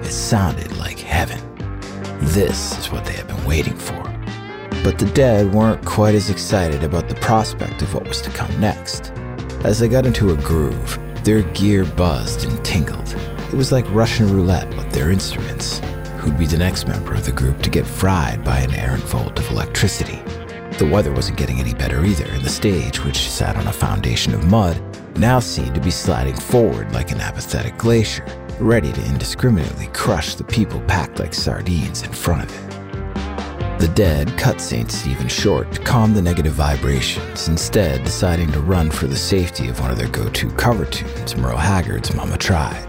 it 0.02 0.10
sounded 0.10 0.74
like 0.78 0.98
heaven. 0.98 1.38
This 2.20 2.76
is 2.78 2.90
what 2.90 3.04
they 3.04 3.12
had 3.12 3.28
been 3.28 3.44
waiting 3.44 3.76
for. 3.76 4.02
But 4.82 4.98
the 4.98 5.10
Dead 5.14 5.52
weren't 5.52 5.84
quite 5.84 6.14
as 6.14 6.30
excited 6.30 6.82
about 6.82 7.08
the 7.08 7.14
prospect 7.16 7.82
of 7.82 7.94
what 7.94 8.06
was 8.06 8.20
to 8.22 8.30
come 8.30 8.60
next. 8.60 9.12
As 9.64 9.78
they 9.78 9.88
got 9.88 10.06
into 10.06 10.30
a 10.30 10.37
groove, 10.37 10.98
their 11.25 11.42
gear 11.42 11.84
buzzed 11.84 12.44
and 12.44 12.64
tingled. 12.64 13.14
It 13.52 13.54
was 13.54 13.72
like 13.72 13.90
Russian 13.90 14.32
roulette 14.32 14.68
with 14.76 14.90
their 14.92 15.10
instruments. 15.10 15.80
Who'd 16.18 16.38
be 16.38 16.46
the 16.46 16.58
next 16.58 16.88
member 16.88 17.14
of 17.14 17.25
the 17.25 17.32
group 17.32 17.62
to 17.62 17.70
get 17.70 17.87
fried 17.87 18.44
by 18.44 18.58
an 18.58 18.75
errant 18.75 19.04
volt 19.04 19.38
of 19.38 19.50
electricity? 19.50 20.20
The 20.78 20.88
weather 20.90 21.12
wasn't 21.12 21.38
getting 21.38 21.60
any 21.60 21.75
better 21.75 22.04
either, 22.04 22.26
and 22.26 22.42
the 22.42 22.50
stage, 22.50 23.04
which 23.04 23.30
sat 23.30 23.56
on 23.56 23.66
a 23.66 23.72
foundation 23.72 24.34
of 24.34 24.46
mud, 24.46 24.80
now 25.16 25.40
seemed 25.40 25.75
to 25.75 25.80
be 25.80 25.90
sliding 25.90 26.37
forward 26.37 26.92
like 26.92 27.10
an 27.10 27.20
apathetic 27.20 27.76
glacier, 27.78 28.25
ready 28.60 28.92
to 28.92 29.04
indiscriminately 29.06 29.88
crush 29.88 30.34
the 30.34 30.44
people 30.44 30.80
packed 30.82 31.18
like 31.18 31.34
sardines 31.34 32.02
in 32.02 32.12
front 32.12 32.44
of 32.44 32.54
it. 32.54 32.78
The 33.78 33.88
Dead 33.94 34.36
cut 34.36 34.60
St. 34.60 34.90
Stephen 34.90 35.28
short 35.28 35.70
to 35.72 35.80
calm 35.82 36.12
the 36.12 36.22
negative 36.22 36.54
vibrations, 36.54 37.46
instead 37.46 38.02
deciding 38.02 38.50
to 38.50 38.60
run 38.60 38.90
for 38.90 39.06
the 39.06 39.16
safety 39.16 39.68
of 39.68 39.78
one 39.78 39.92
of 39.92 39.98
their 39.98 40.08
go-to 40.08 40.50
cover 40.50 40.84
tunes, 40.84 41.36
Merle 41.36 41.56
Haggard's 41.56 42.12
Mama 42.12 42.36
Tried. 42.36 42.86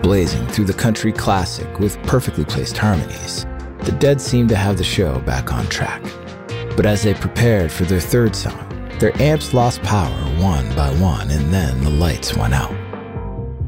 Blazing 0.00 0.46
through 0.46 0.66
the 0.66 0.72
country 0.72 1.12
classic 1.12 1.80
with 1.80 2.00
perfectly 2.04 2.44
placed 2.44 2.78
harmonies, 2.78 3.46
the 3.80 3.96
Dead 3.98 4.20
seemed 4.20 4.48
to 4.50 4.56
have 4.56 4.78
the 4.78 4.84
show 4.84 5.18
back 5.20 5.52
on 5.52 5.66
track. 5.66 6.02
But 6.76 6.86
as 6.86 7.02
they 7.02 7.14
prepared 7.14 7.72
for 7.72 7.84
their 7.84 8.00
third 8.00 8.36
song, 8.36 8.68
their 9.00 9.20
amps 9.20 9.52
lost 9.52 9.82
power 9.82 10.14
one 10.40 10.72
by 10.76 10.90
one 11.00 11.32
and 11.32 11.52
then 11.52 11.82
the 11.82 11.90
lights 11.90 12.36
went 12.36 12.54
out. 12.54 12.81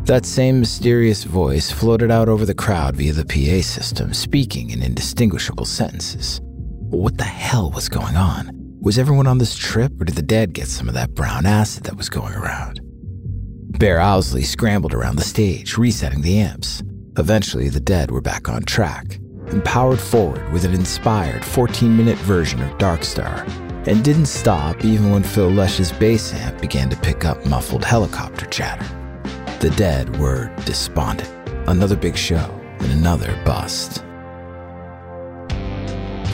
That 0.05 0.27
same 0.27 0.61
mysterious 0.61 1.25
voice 1.25 1.71
floated 1.71 2.11
out 2.11 2.29
over 2.29 2.45
the 2.45 2.55
crowd 2.55 2.95
via 2.95 3.15
the 3.15 3.25
PA 3.25 3.63
system, 3.63 4.13
speaking 4.13 4.69
in 4.69 4.83
indistinguishable 4.83 5.65
sentences. 5.65 6.43
What 6.91 7.17
the 7.17 7.25
hell 7.25 7.71
was 7.71 7.89
going 7.89 8.15
on? 8.15 8.51
Was 8.83 8.99
everyone 8.99 9.27
on 9.27 9.39
this 9.39 9.57
trip, 9.57 9.99
or 9.99 10.05
did 10.05 10.17
the 10.17 10.23
dead 10.23 10.53
get 10.53 10.69
some 10.69 10.89
of 10.89 10.95
that 10.95 11.15
brown 11.15 11.47
acid 11.47 11.85
that 11.85 11.97
was 11.97 12.11
going 12.11 12.35
around? 12.35 12.81
Bear 13.79 13.99
Owsley 13.99 14.43
scrambled 14.43 14.93
around 14.93 15.17
the 15.17 15.23
stage, 15.23 15.79
resetting 15.79 16.21
the 16.21 16.39
amps. 16.39 16.83
Eventually, 17.17 17.71
the 17.71 17.81
dead 17.81 18.11
were 18.11 18.21
back 18.21 18.47
on 18.47 18.63
track 18.65 19.19
and 19.47 19.65
powered 19.65 19.99
forward 19.99 20.53
with 20.53 20.67
an 20.67 20.75
inspired 20.75 21.43
14 21.43 21.97
minute 21.97 22.19
version 22.19 22.63
of 22.63 22.77
Dark 22.77 23.05
Star, 23.05 23.47
and 23.87 24.05
didn't 24.05 24.27
stop 24.27 24.85
even 24.85 25.11
when 25.11 25.23
Phil 25.23 25.51
Lesh's 25.51 25.93
bass 25.93 26.35
amp 26.35 26.61
began 26.61 26.91
to 26.91 26.97
pick 26.97 27.25
up 27.25 27.47
muffled 27.47 27.87
helicopter 27.87 28.45
chatter. 28.47 29.04
The 29.65 29.71
dead 29.71 30.21
were 30.21 30.55
despondent. 30.67 31.33
Another 31.69 31.97
big 31.97 32.19
show 32.19 32.51
and 32.81 32.93
another 32.93 33.35
bust. 33.47 34.05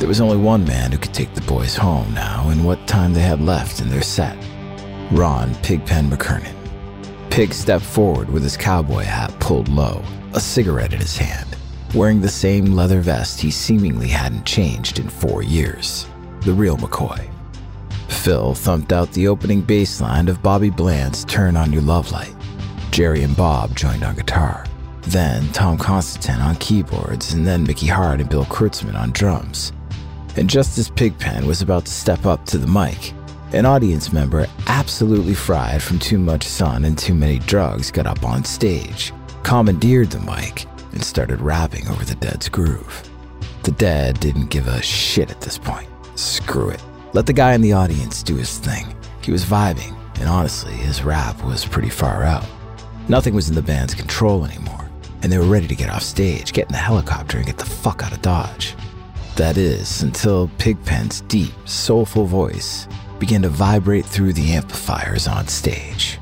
There 0.01 0.09
was 0.09 0.21
only 0.21 0.37
one 0.37 0.65
man 0.65 0.91
who 0.91 0.99
could 0.99 1.15
take 1.15 1.33
the 1.35 1.41
boys 1.43 1.77
home 1.77 2.13
now 2.13 2.49
and 2.49 2.65
what 2.65 2.89
time 2.89 3.13
they 3.13 3.21
had 3.21 3.41
left 3.41 3.81
in 3.81 3.89
their 3.89 4.03
set 4.03 4.37
Ron 5.13 5.55
Pigpen 5.63 6.11
McKernan. 6.11 6.53
Pig 7.31 7.55
stepped 7.55 7.85
forward 7.85 8.29
with 8.29 8.43
his 8.43 8.57
cowboy 8.57 9.05
hat 9.05 9.33
pulled 9.39 9.69
low, 9.69 10.03
a 10.33 10.41
cigarette 10.41 10.93
in 10.93 10.99
his 10.99 11.17
hand, 11.17 11.57
wearing 11.95 12.21
the 12.21 12.29
same 12.29 12.73
leather 12.73 13.01
vest 13.01 13.41
he 13.41 13.53
seemingly 13.53 14.09
hadn't 14.09 14.45
changed 14.45 14.99
in 14.99 15.09
four 15.09 15.45
years. 15.45 16.05
The 16.41 16.53
real 16.53 16.79
McCoy. 16.79 17.31
Phil 18.09 18.57
thumped 18.57 18.93
out 18.93 19.13
the 19.13 19.29
opening 19.29 19.61
bass 19.61 20.01
line 20.01 20.27
of 20.27 20.43
Bobby 20.43 20.71
Bland's 20.71 21.25
Turn 21.27 21.57
On 21.57 21.73
Your 21.73 21.83
Love 21.83 22.11
Light. 22.11 22.35
Jerry 22.91 23.23
and 23.23 23.37
Bob 23.37 23.77
joined 23.77 24.03
on 24.03 24.17
guitar. 24.17 24.67
Then 25.03 25.51
Tom 25.53 25.79
Constanten 25.79 26.41
on 26.41 26.57
keyboards, 26.57 27.33
and 27.33 27.47
then 27.47 27.63
Mickey 27.63 27.87
Hart 27.87 28.21
and 28.21 28.29
Bill 28.29 28.45
Kreutzmann 28.47 28.97
on 28.97 29.13
drums. 29.13 29.73
And 30.37 30.51
just 30.51 30.77
as 30.77 30.91
Pigpen 30.91 31.47
was 31.47 31.63
about 31.63 31.87
to 31.87 31.93
step 31.93 32.27
up 32.27 32.45
to 32.47 32.59
the 32.59 32.67
mic, 32.67 33.13
an 33.53 33.65
audience 33.65 34.13
member, 34.13 34.47
absolutely 34.67 35.35
fried 35.35 35.83
from 35.83 35.99
too 35.99 36.19
much 36.19 36.45
sun 36.45 36.85
and 36.85 36.99
too 36.99 37.15
many 37.15 37.39
drugs, 37.41 37.91
got 37.91 38.07
up 38.07 38.25
on 38.25 38.45
stage, 38.45 39.13
commandeered 39.43 40.11
the 40.11 40.21
mic, 40.21 40.67
and 40.93 41.03
started 41.03 41.41
rapping 41.41 41.89
over 41.89 42.05
the 42.05 42.15
Dead's 42.17 42.49
groove. 42.49 43.09
The 43.63 43.73
Dead 43.73 44.19
didn't 44.21 44.51
give 44.51 44.67
a 44.67 44.83
shit 44.83 45.31
at 45.31 45.41
this 45.41 45.59
point. 45.59 45.89
Screw 46.17 46.71
it. 46.71 46.83
Let 47.13 47.27
the 47.27 47.33
guy 47.33 47.55
in 47.55 47.61
the 47.61 47.73
audience 47.73 48.23
do 48.23 48.37
his 48.37 48.59
thing. 48.59 48.95
He 49.23 49.33
was 49.33 49.45
vibing, 49.45 49.97
and 50.21 50.29
honestly, 50.29 50.73
his 50.75 51.03
rap 51.03 51.43
was 51.45 51.65
pretty 51.65 51.91
far 51.91 52.23
out. 52.23 52.47
Nothing 53.11 53.35
was 53.35 53.49
in 53.49 53.57
the 53.57 53.61
band's 53.61 53.93
control 53.93 54.45
anymore, 54.45 54.89
and 55.23 55.33
they 55.33 55.39
were 55.39 55.45
ready 55.45 55.67
to 55.67 55.75
get 55.75 55.91
off 55.91 56.05
stage, 56.05 56.53
get 56.53 56.67
in 56.67 56.73
the 56.73 56.79
helicopter, 56.79 57.39
and 57.39 57.47
get 57.47 57.59
the 57.59 57.65
fuck 57.65 58.05
out 58.05 58.13
of 58.13 58.23
Dodge. 58.23 58.77
That 59.35 59.57
is, 59.57 60.05
until 60.05 60.47
Pigpen's 60.59 61.23
deep, 61.23 61.53
soulful 61.65 62.25
voice 62.25 62.87
began 63.19 63.43
to 63.43 63.49
vibrate 63.49 64.07
through 64.07 64.35
the 64.35 64.53
amplifiers 64.53 65.27
on 65.27 65.49
stage. 65.49 66.21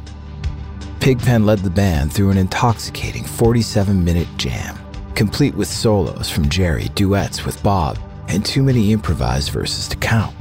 Pigpen 0.99 1.45
led 1.45 1.59
the 1.59 1.68
band 1.68 2.11
through 2.11 2.30
an 2.30 2.38
intoxicating 2.38 3.25
47 3.25 4.02
minute 4.02 4.28
jam, 4.38 4.78
complete 5.14 5.54
with 5.54 5.68
solos 5.68 6.30
from 6.30 6.49
Jerry, 6.49 6.88
duets 6.95 7.45
with 7.45 7.62
Bob, 7.62 7.99
and 8.28 8.42
too 8.47 8.62
many 8.62 8.92
improvised 8.92 9.50
verses 9.50 9.88
to 9.88 9.97
count. 9.99 10.35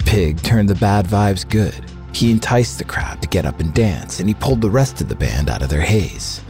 Pig 0.00 0.42
turned 0.42 0.68
the 0.68 0.74
bad 0.74 1.06
vibes 1.06 1.48
good. 1.48 1.88
He 2.14 2.30
enticed 2.30 2.78
the 2.78 2.84
crowd 2.84 3.20
to 3.22 3.28
get 3.28 3.44
up 3.44 3.58
and 3.58 3.74
dance, 3.74 4.20
and 4.20 4.28
he 4.28 4.34
pulled 4.34 4.60
the 4.60 4.70
rest 4.70 5.00
of 5.00 5.08
the 5.08 5.16
band 5.16 5.50
out 5.50 5.62
of 5.62 5.68
their 5.68 5.80
haze. 5.80 6.40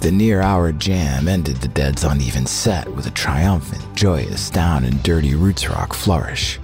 The 0.00 0.10
near 0.10 0.42
hour 0.42 0.72
jam 0.72 1.28
ended 1.28 1.56
the 1.58 1.68
Dead's 1.68 2.02
uneven 2.02 2.44
set 2.44 2.92
with 2.92 3.06
a 3.06 3.12
triumphant, 3.12 3.84
joyous, 3.94 4.50
down 4.50 4.84
and 4.84 5.00
dirty 5.04 5.36
roots 5.36 5.68
rock 5.68 5.94
flourish. 5.94 6.58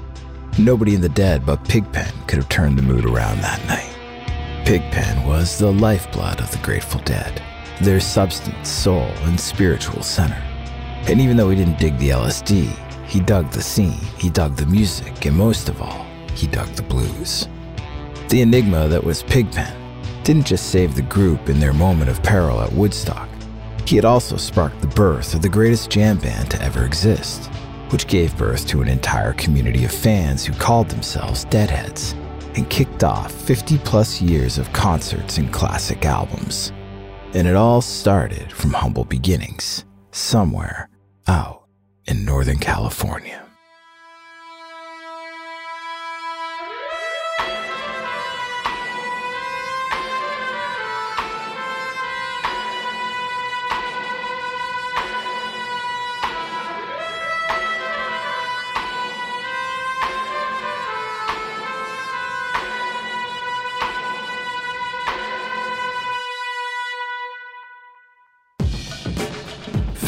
Nobody 0.58 0.96
in 0.96 1.00
the 1.00 1.08
Dead 1.08 1.46
but 1.46 1.64
Pigpen 1.68 2.12
could 2.26 2.38
have 2.38 2.48
turned 2.48 2.76
the 2.76 2.82
mood 2.82 3.04
around 3.04 3.40
that 3.42 3.64
night. 3.68 4.66
Pigpen 4.66 5.24
was 5.24 5.56
the 5.56 5.72
lifeblood 5.72 6.40
of 6.40 6.50
the 6.50 6.58
Grateful 6.58 7.00
Dead, 7.02 7.40
their 7.80 8.00
substance, 8.00 8.68
soul, 8.68 9.08
and 9.22 9.38
spiritual 9.38 10.02
center. 10.02 10.42
And 11.08 11.20
even 11.20 11.36
though 11.36 11.50
he 11.50 11.56
didn't 11.56 11.78
dig 11.78 11.96
the 11.98 12.10
LSD, 12.10 12.66
he 13.06 13.20
dug 13.20 13.52
the 13.52 13.62
scene, 13.62 14.00
he 14.18 14.30
dug 14.30 14.56
the 14.56 14.66
music, 14.66 15.26
and 15.26 15.36
most 15.36 15.68
of 15.68 15.80
all, 15.80 16.04
he 16.34 16.48
dug 16.48 16.68
the 16.70 16.82
blues. 16.82 17.46
The 18.32 18.40
enigma 18.40 18.88
that 18.88 19.04
was 19.04 19.22
Pigpen 19.24 19.74
didn't 20.24 20.46
just 20.46 20.70
save 20.70 20.94
the 20.94 21.02
group 21.02 21.50
in 21.50 21.60
their 21.60 21.74
moment 21.74 22.08
of 22.08 22.22
peril 22.22 22.62
at 22.62 22.72
Woodstock. 22.72 23.28
He 23.86 23.94
had 23.94 24.06
also 24.06 24.38
sparked 24.38 24.80
the 24.80 24.86
birth 24.86 25.34
of 25.34 25.42
the 25.42 25.50
greatest 25.50 25.90
jam 25.90 26.16
band 26.16 26.50
to 26.50 26.62
ever 26.62 26.86
exist, 26.86 27.48
which 27.90 28.06
gave 28.06 28.34
birth 28.38 28.66
to 28.68 28.80
an 28.80 28.88
entire 28.88 29.34
community 29.34 29.84
of 29.84 29.92
fans 29.92 30.46
who 30.46 30.54
called 30.54 30.88
themselves 30.88 31.44
Deadheads 31.44 32.14
and 32.56 32.70
kicked 32.70 33.04
off 33.04 33.30
50 33.30 33.76
plus 33.84 34.22
years 34.22 34.56
of 34.56 34.72
concerts 34.72 35.36
and 35.36 35.52
classic 35.52 36.06
albums. 36.06 36.72
And 37.34 37.46
it 37.46 37.54
all 37.54 37.82
started 37.82 38.50
from 38.50 38.72
humble 38.72 39.04
beginnings, 39.04 39.84
somewhere 40.10 40.88
out 41.28 41.64
in 42.06 42.24
Northern 42.24 42.56
California. 42.56 43.46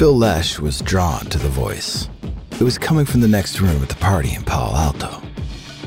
Phil 0.04 0.18
Lesh 0.18 0.58
was 0.58 0.82
drawn 0.82 1.24
to 1.30 1.38
the 1.38 1.48
voice. 1.48 2.10
It 2.50 2.60
was 2.60 2.76
coming 2.76 3.06
from 3.06 3.22
the 3.22 3.26
next 3.26 3.62
room 3.62 3.82
at 3.82 3.88
the 3.88 3.94
party 3.94 4.34
in 4.34 4.42
Palo 4.42 4.76
Alto. 4.76 5.22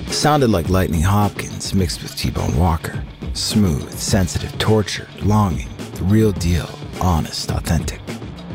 It 0.07 0.11
sounded 0.11 0.49
like 0.49 0.69
Lightning 0.69 1.03
Hopkins 1.03 1.75
mixed 1.75 2.01
with 2.01 2.15
T-Bone 2.15 2.57
Walker. 2.57 3.03
Smooth, 3.33 3.91
sensitive, 3.93 4.57
tortured, 4.57 5.07
longing, 5.21 5.69
the 5.93 6.03
real 6.05 6.31
deal, 6.31 6.67
honest, 6.99 7.51
authentic. 7.51 8.01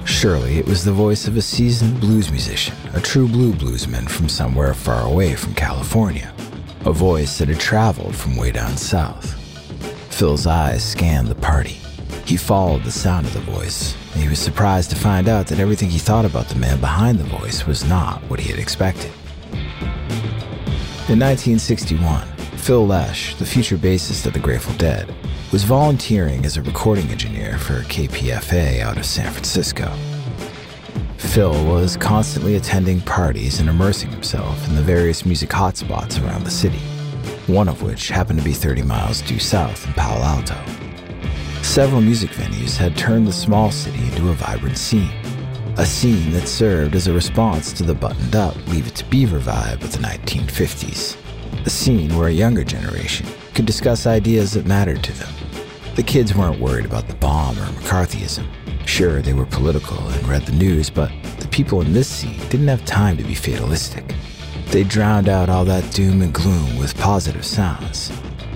Surely 0.04 0.59
it 0.59 0.66
was 0.66 0.85
the 0.85 0.90
voice 0.90 1.28
of 1.28 1.37
a 1.37 1.40
seasoned 1.40 2.00
blues 2.00 2.28
musician, 2.33 2.75
a 2.95 3.00
true 3.00 3.28
blue 3.28 3.52
bluesman 3.52 4.11
from 4.11 4.28
somewhere 4.28 4.75
far 4.75 5.07
away 5.07 5.37
from 5.37 5.54
California. 5.54 6.35
A 6.87 6.92
voice 6.92 7.38
that 7.38 7.47
had 7.47 7.61
traveled 7.61 8.16
from 8.16 8.37
way 8.37 8.50
down 8.50 8.76
south. 8.76 9.38
Phil's 10.12 10.49
eyes 10.49 10.83
scanned 10.83 11.28
the 11.28 11.37
party. 11.37 11.78
He 12.25 12.37
followed 12.37 12.85
the 12.85 12.91
sound 12.91 13.26
of 13.26 13.33
the 13.33 13.41
voice, 13.41 13.97
he 14.14 14.29
was 14.29 14.38
surprised 14.38 14.91
to 14.91 14.97
find 14.97 15.29
out 15.29 15.47
that 15.47 15.59
everything 15.59 15.91
he 15.91 15.99
thought 15.99 16.25
about 16.25 16.49
the 16.49 16.55
man 16.59 16.81
behind 16.81 17.19
the 17.19 17.25
voice 17.25 17.67
was 17.67 17.85
not 17.85 18.23
what 18.25 18.41
he 18.41 18.50
had 18.50 18.61
expected. 18.61 19.11
In 21.09 21.19
1961, 21.19 22.26
Phil 22.57 22.87
Lesh, 22.87 23.35
the 23.37 23.47
future 23.47 23.76
bassist 23.76 24.26
of 24.26 24.35
the 24.35 24.38
Grateful 24.38 24.75
Dead, 24.75 25.12
was 25.50 25.64
volunteering 25.64 26.45
as 26.45 26.57
a 26.57 26.62
recording 26.62 27.09
engineer 27.09 27.59
for 27.59 27.81
KPFA 27.83 28.81
out 28.81 28.97
of 28.97 29.05
San 29.05 29.33
Francisco. 29.33 29.93
Phil 31.17 31.64
was 31.67 31.97
constantly 31.97 32.57
attending 32.57 33.00
parties 33.00 33.61
and 33.61 33.69
immersing 33.69 34.11
himself 34.11 34.69
in 34.69 34.76
the 34.76 34.83
various 34.83 35.26
music 35.26 35.50
hotspots 35.50 36.23
around 36.25 36.45
the 36.45 36.50
city, 36.50 36.81
one 37.47 37.69
of 37.69 37.83
which 37.83 38.09
happened 38.09 38.38
to 38.38 38.45
be 38.45 38.52
30 38.52 38.83
miles 38.83 39.23
due 39.23 39.38
south 39.38 39.87
in 39.87 39.93
Palo 39.95 40.23
Alto. 40.23 40.82
Several 41.73 42.02
music 42.02 42.29
venues 42.33 42.76
had 42.76 42.99
turned 42.99 43.26
the 43.26 43.33
small 43.33 43.71
city 43.71 44.05
into 44.09 44.29
a 44.29 44.35
vibrant 44.35 44.76
scene, 44.76 45.09
a 45.79 45.87
scene 45.87 46.31
that 46.33 46.47
served 46.47 46.95
as 46.95 47.07
a 47.07 47.14
response 47.14 47.73
to 47.73 47.83
the 47.83 47.95
buttoned 47.95 48.37
up 48.37 48.55
Leave 48.69 48.88
It 48.88 48.95
to 48.97 49.07
Beaver 49.07 49.38
vibe 49.38 49.83
of 49.83 49.91
the 49.91 50.07
1950s, 50.07 51.17
a 51.64 51.71
scene 51.71 52.14
where 52.14 52.29
a 52.29 52.31
younger 52.31 52.62
generation 52.62 53.26
could 53.55 53.64
discuss 53.64 54.07
ideas 54.07 54.52
that 54.52 54.67
mattered 54.67 55.02
to 55.02 55.12
them. 55.12 55.33
The 55.95 56.02
kids 56.02 56.35
weren't 56.35 56.61
worried 56.61 56.85
about 56.85 57.09
the 57.09 57.14
bomb 57.14 57.59
or 57.59 57.64
McCarthyism. 57.64 58.47
Sure, 58.87 59.23
they 59.23 59.33
were 59.33 59.47
political 59.47 59.97
and 59.97 60.29
read 60.29 60.43
the 60.43 60.52
news, 60.52 60.91
but 60.91 61.11
the 61.38 61.49
people 61.49 61.81
in 61.81 61.95
this 61.95 62.07
scene 62.07 62.38
didn't 62.50 62.69
have 62.69 62.85
time 62.85 63.17
to 63.17 63.25
be 63.25 63.35
fatalistic. 63.35 64.14
They 64.67 64.85
drowned 64.85 65.31
out 65.31 65.49
all 65.49 65.64
that 65.64 65.91
doom 65.95 66.21
and 66.21 66.35
gloom 66.35 66.76
with 66.76 66.95
positive 66.99 67.47
sounds. 67.47 68.12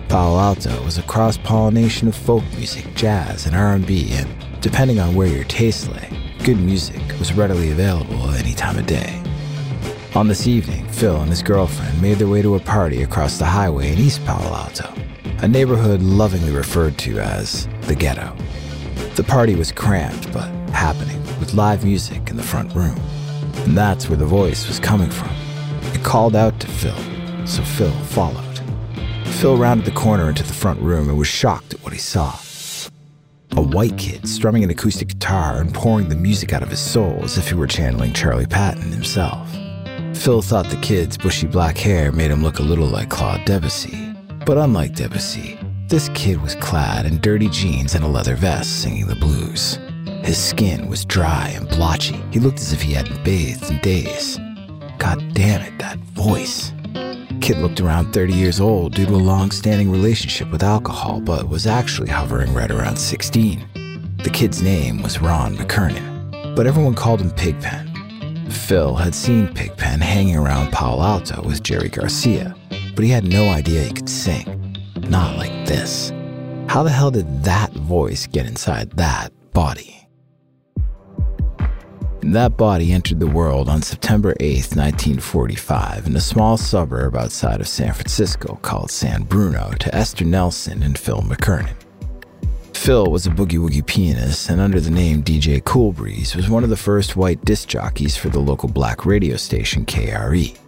Palo 0.09 0.39
Alto 0.39 0.83
was 0.85 0.99
a 0.99 1.03
cross-pollination 1.03 2.07
of 2.07 2.15
folk 2.15 2.45
music, 2.55 2.87
jazz, 2.95 3.47
and 3.47 3.57
R&B, 3.57 4.13
and 4.13 4.29
depending 4.61 5.01
on 5.01 5.15
where 5.15 5.27
your 5.27 5.45
taste 5.45 5.91
lay, 5.91 6.09
good 6.45 6.59
music 6.59 7.01
was 7.19 7.33
readily 7.33 7.73
available 7.73 8.31
any 8.31 8.55
time 8.55 8.79
of 8.79 8.87
day. 8.87 9.21
On 10.15 10.29
this 10.29 10.47
evening, 10.47 10.87
Phil 10.89 11.21
and 11.21 11.29
his 11.29 11.43
girlfriend 11.43 12.01
made 12.01 12.19
their 12.19 12.29
way 12.29 12.41
to 12.41 12.55
a 12.55 12.61
party 12.61 13.03
across 13.03 13.37
the 13.39 13.45
highway 13.45 13.93
in 13.93 13.99
East 13.99 14.25
Palo 14.25 14.55
Alto, 14.55 14.93
a 15.39 15.49
neighborhood 15.49 16.01
lovingly 16.01 16.53
referred 16.53 16.97
to 16.99 17.19
as 17.19 17.67
the 17.83 17.95
ghetto. 17.95 18.35
The 19.17 19.25
party 19.25 19.57
was 19.57 19.73
cramped 19.73 20.33
but 20.33 20.49
happening, 20.71 21.21
with 21.41 21.55
live 21.55 21.85
music 21.85 22.31
in 22.31 22.37
the 22.37 22.43
front 22.43 22.73
room. 22.75 22.99
And 23.65 23.77
that's 23.77 24.09
where 24.09 24.17
the 24.17 24.25
voice 24.25 24.69
was 24.69 24.79
coming 24.79 25.11
from. 25.11 25.35
It 25.93 26.05
called 26.05 26.37
out 26.37 26.61
to 26.61 26.69
Phil, 26.69 26.97
so 27.47 27.63
Phil 27.63 27.91
followed. 28.05 28.46
Phil 29.41 29.59
rounded 29.59 29.85
the 29.85 29.91
corner 29.91 30.31
into 30.31 30.43
the 30.43 30.55
front 30.55 30.81
room 30.81 31.11
and 31.11 31.19
was 31.19 31.29
shocked 31.29 31.75
at 31.75 31.83
what 31.83 31.93
he 31.93 31.99
saw. 31.99 32.35
A 33.53 33.61
white 33.61 33.99
kid 33.99 34.27
strumming 34.27 34.65
an 34.65 34.71
acoustic 34.71 35.09
guitar 35.09 35.61
and 35.61 35.75
pouring 35.75 36.09
the 36.09 36.17
music 36.17 36.55
out 36.55 36.63
of 36.63 36.71
his 36.71 36.81
soul 36.81 37.21
as 37.23 37.37
if 37.37 37.49
he 37.49 37.55
were 37.55 37.67
channeling 37.67 38.15
Charlie 38.15 38.47
Patton 38.47 38.91
himself. 38.91 39.47
Phil 40.15 40.41
thought 40.41 40.71
the 40.71 40.81
kid's 40.81 41.19
bushy 41.19 41.47
black 41.47 41.77
hair 41.77 42.13
made 42.13 42.31
him 42.31 42.43
look 42.43 42.61
a 42.61 42.63
little 42.63 42.87
like 42.87 43.11
Claude 43.11 43.45
Debussy. 43.45 44.15
But 44.47 44.57
unlike 44.57 44.95
Debussy, 44.95 45.59
this 45.87 46.09
kid 46.15 46.41
was 46.41 46.55
clad 46.55 47.05
in 47.05 47.21
dirty 47.21 47.51
jeans 47.51 47.95
and 47.95 48.05
a 48.05 48.09
leather 48.09 48.37
vest 48.37 48.81
singing 48.81 49.07
the 49.07 49.17
blues. 49.17 49.79
His 50.25 50.43
skin 50.43 50.89
was 50.89 51.05
dry 51.05 51.53
and 51.55 51.69
blotchy. 51.69 52.23
He 52.33 52.41
looked 52.41 52.61
as 52.61 52.73
if 52.73 52.81
he 52.81 52.95
hadn't 52.95 53.23
bathed 53.23 53.71
in 53.71 53.81
days. 53.81 54.39
God 54.97 55.23
damn 55.35 55.61
it, 55.61 55.79
that 55.79 55.99
voice. 55.99 56.73
Kid 57.47 57.59
looked 57.59 57.81
around 57.81 58.13
30 58.13 58.33
years 58.33 58.59
old 58.59 58.93
due 58.97 59.07
to 59.07 59.15
a 59.15 59.23
long 59.33 59.53
standing 59.53 59.89
relationship 59.89 60.51
with 60.51 60.65
alcohol, 60.65 61.21
but 61.21 61.49
was 61.49 61.65
actually 61.65 62.09
hovering 62.09 62.53
right 62.53 62.73
around 62.73 62.97
16. 62.97 63.65
The 64.25 64.31
kid's 64.31 64.63
name 64.63 65.01
was 65.01 65.23
Ron 65.23 65.57
McKernan, 65.57 66.57
but 66.57 66.67
everyone 66.67 66.97
called 66.97 67.21
him 67.21 67.31
Pigpen. 67.31 68.51
Phil 68.51 68.97
had 68.97 69.15
seen 69.15 69.47
Pigpen 69.55 70.01
hanging 70.01 70.35
around 70.35 70.73
Palo 70.73 71.01
Alto 71.01 71.41
with 71.43 71.63
Jerry 71.63 71.89
Garcia, 71.89 72.57
but 72.97 73.05
he 73.05 73.13
had 73.13 73.23
no 73.23 73.49
idea 73.51 73.85
he 73.85 73.93
could 73.93 74.09
sing. 74.09 74.77
Not 75.09 75.37
like 75.37 75.69
this. 75.69 76.13
How 76.67 76.83
the 76.83 76.91
hell 76.91 77.13
did 77.13 77.45
that 77.45 77.73
voice 77.75 78.27
get 78.27 78.47
inside 78.47 78.91
that 78.97 79.31
body? 79.53 79.96
That 82.33 82.57
body 82.57 82.91
entered 82.93 83.21
the 83.21 83.29
world 83.29 83.69
on 83.69 83.83
September 83.83 84.35
8, 84.41 84.75
1945, 84.75 86.09
in 86.09 86.17
a 86.17 86.21
small 86.21 86.57
suburb 86.57 87.17
outside 87.17 87.61
of 87.61 87.69
San 87.69 87.93
Francisco 87.93 88.59
called 88.63 88.91
San 88.91 89.23
Bruno 89.23 89.71
to 89.79 89.95
Esther 89.95 90.25
Nelson 90.25 90.83
and 90.83 90.99
Phil 90.99 91.23
McKernan. 91.23 91.77
Phil 92.75 93.07
was 93.07 93.29
a 93.29 93.31
boogie 93.31 93.61
woogie 93.61 93.87
pianist 93.87 94.51
and 94.51 94.61
under 94.61 94.81
the 94.81 94.91
name 94.91 95.23
DJ 95.23 95.65
Cool 95.65 95.93
Breeze 95.93 96.35
was 96.35 96.51
one 96.51 96.65
of 96.65 96.69
the 96.69 96.77
first 96.77 97.15
white 97.15 97.43
disc 97.45 97.69
jockeys 97.69 98.17
for 98.17 98.29
the 98.29 98.41
local 98.41 98.69
black 98.69 99.07
radio 99.07 99.37
station 99.37 99.87
KRE. 99.87 100.59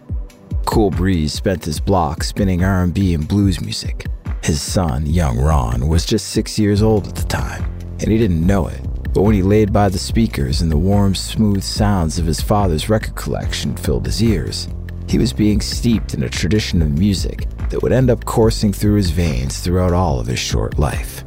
Cool 0.63 0.91
Breeze 0.91 1.33
spent 1.33 1.65
his 1.65 1.81
block 1.81 2.23
spinning 2.23 2.63
R&B 2.63 3.13
and 3.13 3.27
blues 3.27 3.59
music. 3.59 4.05
His 4.45 4.61
son, 4.61 5.05
young 5.05 5.37
Ron, 5.37 5.89
was 5.89 6.05
just 6.05 6.29
6 6.29 6.57
years 6.57 6.81
old 6.81 7.05
at 7.05 7.15
the 7.15 7.27
time, 7.27 7.65
and 7.99 8.09
he 8.09 8.17
didn't 8.17 8.47
know 8.47 8.67
it. 8.67 8.79
But 9.19 9.25
when 9.25 9.35
he 9.35 9.43
laid 9.43 9.73
by 9.73 9.89
the 9.89 9.97
speakers 9.97 10.61
and 10.61 10.71
the 10.71 10.77
warm, 10.77 11.13
smooth 11.13 11.61
sounds 11.61 12.19
of 12.19 12.25
his 12.25 12.39
father's 12.39 12.87
record 12.87 13.15
collection 13.15 13.75
filled 13.75 14.05
his 14.05 14.23
ears, 14.23 14.69
he 15.09 15.17
was 15.17 15.33
being 15.33 15.59
steeped 15.59 16.13
in 16.13 16.23
a 16.23 16.29
tradition 16.29 16.81
of 16.81 16.97
music 16.97 17.45
that 17.69 17.83
would 17.83 17.91
end 17.91 18.09
up 18.09 18.23
coursing 18.23 18.71
through 18.71 18.95
his 18.95 19.09
veins 19.09 19.59
throughout 19.59 19.91
all 19.91 20.21
of 20.21 20.27
his 20.27 20.39
short 20.39 20.79
life. 20.79 21.25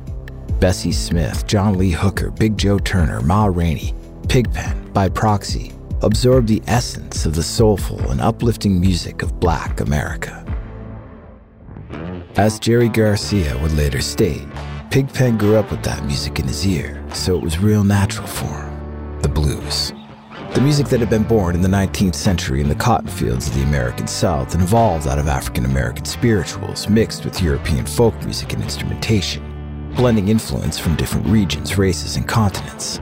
Bessie 0.59 0.91
Smith, 0.91 1.47
John 1.47 1.77
Lee 1.77 1.91
Hooker, 1.91 2.31
Big 2.31 2.57
Joe 2.57 2.79
Turner, 2.79 3.21
Ma 3.21 3.45
Rainey, 3.45 3.95
Pigpen, 4.27 4.91
by 4.95 5.11
proxy, 5.11 5.71
absorbed 6.01 6.49
the 6.49 6.63
essence 6.69 7.27
of 7.27 7.35
the 7.35 7.43
soulful 7.43 8.01
and 8.11 8.23
uplifting 8.23 8.81
music 8.81 9.21
of 9.21 9.39
black 9.39 9.81
America. 9.81 10.43
As 12.37 12.59
Jerry 12.59 12.89
Garcia 12.89 13.59
would 13.59 13.73
later 13.73 14.01
state, 14.01 14.47
Pigpen 14.93 15.39
grew 15.39 15.57
up 15.57 15.71
with 15.71 15.83
that 15.85 16.05
music 16.05 16.39
in 16.39 16.47
his 16.47 16.67
ear, 16.67 17.03
so 17.15 17.35
it 17.35 17.43
was 17.43 17.59
real 17.59 17.83
natural 17.83 18.27
for 18.27 18.45
him. 18.45 19.21
The 19.23 19.29
blues. 19.31 19.91
The 20.53 20.61
music 20.61 20.89
that 20.89 21.01
had 21.01 21.09
been 21.09 21.23
born 21.23 21.55
in 21.55 21.63
the 21.63 21.69
19th 21.69 22.15
century 22.15 22.61
in 22.61 22.69
the 22.69 22.75
cotton 22.75 23.09
fields 23.09 23.49
of 23.49 23.55
the 23.55 23.63
American 23.63 24.07
South 24.07 24.53
and 24.53 24.63
evolved 24.63 25.07
out 25.07 25.19
of 25.19 25.29
African 25.29 25.65
American 25.65 26.05
spirituals 26.05 26.91
mixed 26.91 27.25
with 27.25 27.41
European 27.41 27.87
folk 27.87 28.15
music 28.23 28.53
and 28.53 28.63
instrumentation, 28.63 29.43
blending 29.97 30.29
influence 30.29 30.79
from 30.79 30.95
different 30.97 31.27
regions, 31.27 31.79
races, 31.79 32.17
and 32.17 32.29
continents. 32.29 33.01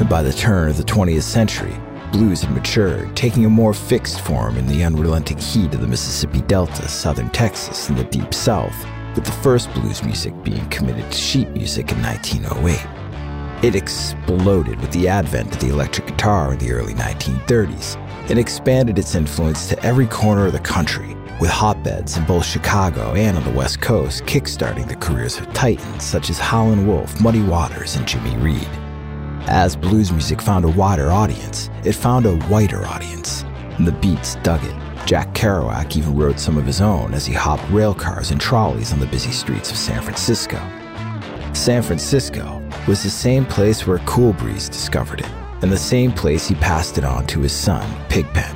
And 0.00 0.08
by 0.08 0.24
the 0.24 0.32
turn 0.32 0.68
of 0.68 0.76
the 0.76 0.82
20th 0.82 1.22
century, 1.22 1.80
blues 2.10 2.42
had 2.42 2.52
matured, 2.52 3.16
taking 3.16 3.44
a 3.44 3.48
more 3.48 3.74
fixed 3.74 4.22
form 4.22 4.56
in 4.56 4.66
the 4.66 4.82
unrelenting 4.82 5.38
heat 5.38 5.72
of 5.72 5.82
the 5.82 5.86
Mississippi 5.86 6.40
Delta, 6.40 6.88
southern 6.88 7.30
Texas, 7.30 7.88
and 7.88 7.96
the 7.96 8.02
Deep 8.02 8.34
South, 8.34 8.74
with 9.18 9.26
the 9.26 9.42
first 9.42 9.72
blues 9.74 10.04
music 10.04 10.32
being 10.44 10.64
committed 10.68 11.10
to 11.10 11.18
sheet 11.18 11.48
music 11.48 11.90
in 11.90 12.00
1908. 12.00 13.64
It 13.64 13.74
exploded 13.74 14.78
with 14.78 14.92
the 14.92 15.08
advent 15.08 15.52
of 15.52 15.60
the 15.60 15.70
electric 15.70 16.06
guitar 16.06 16.52
in 16.52 16.60
the 16.60 16.70
early 16.70 16.94
1930s 16.94 17.96
and 18.30 18.38
expanded 18.38 18.96
its 18.96 19.16
influence 19.16 19.68
to 19.70 19.84
every 19.84 20.06
corner 20.06 20.46
of 20.46 20.52
the 20.52 20.60
country, 20.60 21.16
with 21.40 21.50
hotbeds 21.50 22.16
in 22.16 22.24
both 22.26 22.44
Chicago 22.44 23.12
and 23.14 23.36
on 23.36 23.42
the 23.42 23.58
West 23.58 23.80
Coast 23.80 24.22
kickstarting 24.22 24.86
the 24.86 24.94
careers 24.94 25.36
of 25.36 25.52
titans 25.52 26.04
such 26.04 26.30
as 26.30 26.38
Howlin' 26.38 26.86
Wolf, 26.86 27.20
Muddy 27.20 27.42
Waters, 27.42 27.96
and 27.96 28.06
Jimmy 28.06 28.36
Reed. 28.36 28.68
As 29.48 29.74
blues 29.74 30.12
music 30.12 30.40
found 30.40 30.64
a 30.64 30.70
wider 30.70 31.10
audience, 31.10 31.70
it 31.84 31.94
found 31.94 32.24
a 32.24 32.36
whiter 32.42 32.86
audience, 32.86 33.42
and 33.78 33.84
the 33.84 33.92
beats 33.92 34.36
dug 34.44 34.62
it. 34.62 34.87
Jack 35.08 35.32
Kerouac 35.32 35.96
even 35.96 36.14
wrote 36.14 36.38
some 36.38 36.58
of 36.58 36.66
his 36.66 36.82
own 36.82 37.14
as 37.14 37.24
he 37.24 37.32
hopped 37.32 37.66
rail 37.70 37.94
cars 37.94 38.30
and 38.30 38.38
trolleys 38.38 38.92
on 38.92 39.00
the 39.00 39.06
busy 39.06 39.30
streets 39.30 39.70
of 39.70 39.78
San 39.78 40.02
Francisco. 40.02 40.58
San 41.54 41.82
Francisco 41.82 42.62
was 42.86 43.02
the 43.02 43.08
same 43.08 43.46
place 43.46 43.86
where 43.86 44.00
Cool 44.00 44.34
Breeze 44.34 44.68
discovered 44.68 45.20
it, 45.20 45.30
and 45.62 45.72
the 45.72 45.78
same 45.78 46.12
place 46.12 46.46
he 46.46 46.54
passed 46.56 46.98
it 46.98 47.04
on 47.04 47.26
to 47.28 47.40
his 47.40 47.54
son, 47.54 47.88
Pigpen. 48.10 48.54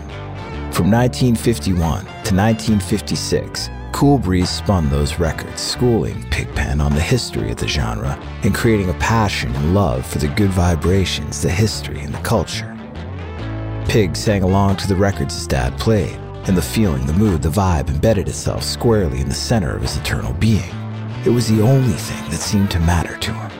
From 0.72 0.90
1951 0.90 1.80
to 1.80 2.34
1956, 2.34 3.70
Cool 3.92 4.18
Breeze 4.18 4.50
spun 4.50 4.90
those 4.90 5.18
records, 5.18 5.58
schooling 5.58 6.22
Pigpen 6.28 6.82
on 6.82 6.94
the 6.94 7.00
history 7.00 7.50
of 7.50 7.56
the 7.56 7.66
genre 7.66 8.20
and 8.42 8.54
creating 8.54 8.90
a 8.90 8.94
passion 8.94 9.54
and 9.54 9.72
love 9.72 10.04
for 10.04 10.18
the 10.18 10.28
good 10.28 10.50
vibrations, 10.50 11.40
the 11.40 11.50
history, 11.50 12.00
and 12.00 12.12
the 12.12 12.18
culture. 12.18 12.68
Pig 13.88 14.14
sang 14.14 14.42
along 14.42 14.76
to 14.76 14.86
the 14.86 14.96
records 14.96 15.34
his 15.34 15.46
dad 15.46 15.78
played, 15.78 16.18
and 16.46 16.56
the 16.56 16.62
feeling, 16.62 17.06
the 17.06 17.12
mood, 17.12 17.42
the 17.42 17.48
vibe 17.48 17.88
embedded 17.88 18.28
itself 18.28 18.62
squarely 18.62 19.20
in 19.20 19.28
the 19.28 19.34
center 19.34 19.76
of 19.76 19.82
his 19.82 19.96
eternal 19.96 20.32
being. 20.34 20.74
It 21.24 21.30
was 21.30 21.48
the 21.48 21.62
only 21.62 21.92
thing 21.92 22.30
that 22.30 22.38
seemed 22.38 22.70
to 22.72 22.80
matter 22.80 23.16
to 23.16 23.32
him. 23.32 23.52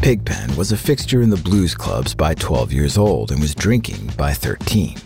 Pigpen 0.00 0.56
was 0.56 0.72
a 0.72 0.76
fixture 0.76 1.20
in 1.20 1.28
the 1.28 1.36
blues 1.36 1.74
clubs 1.74 2.14
by 2.14 2.32
12 2.32 2.72
years 2.72 2.96
old 2.96 3.30
and 3.30 3.40
was 3.40 3.54
drinking 3.54 4.10
by 4.16 4.32
13. 4.32 4.96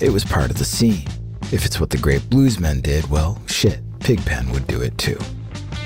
It 0.00 0.10
was 0.10 0.24
part 0.24 0.50
of 0.50 0.58
the 0.58 0.64
scene. 0.64 1.06
If 1.52 1.64
it's 1.64 1.80
what 1.80 1.90
the 1.90 1.96
great 1.96 2.22
bluesmen 2.22 2.82
did, 2.82 3.08
well, 3.08 3.40
shit, 3.46 3.80
Pigpen 4.00 4.50
would 4.50 4.66
do 4.66 4.82
it 4.82 4.98
too. 4.98 5.18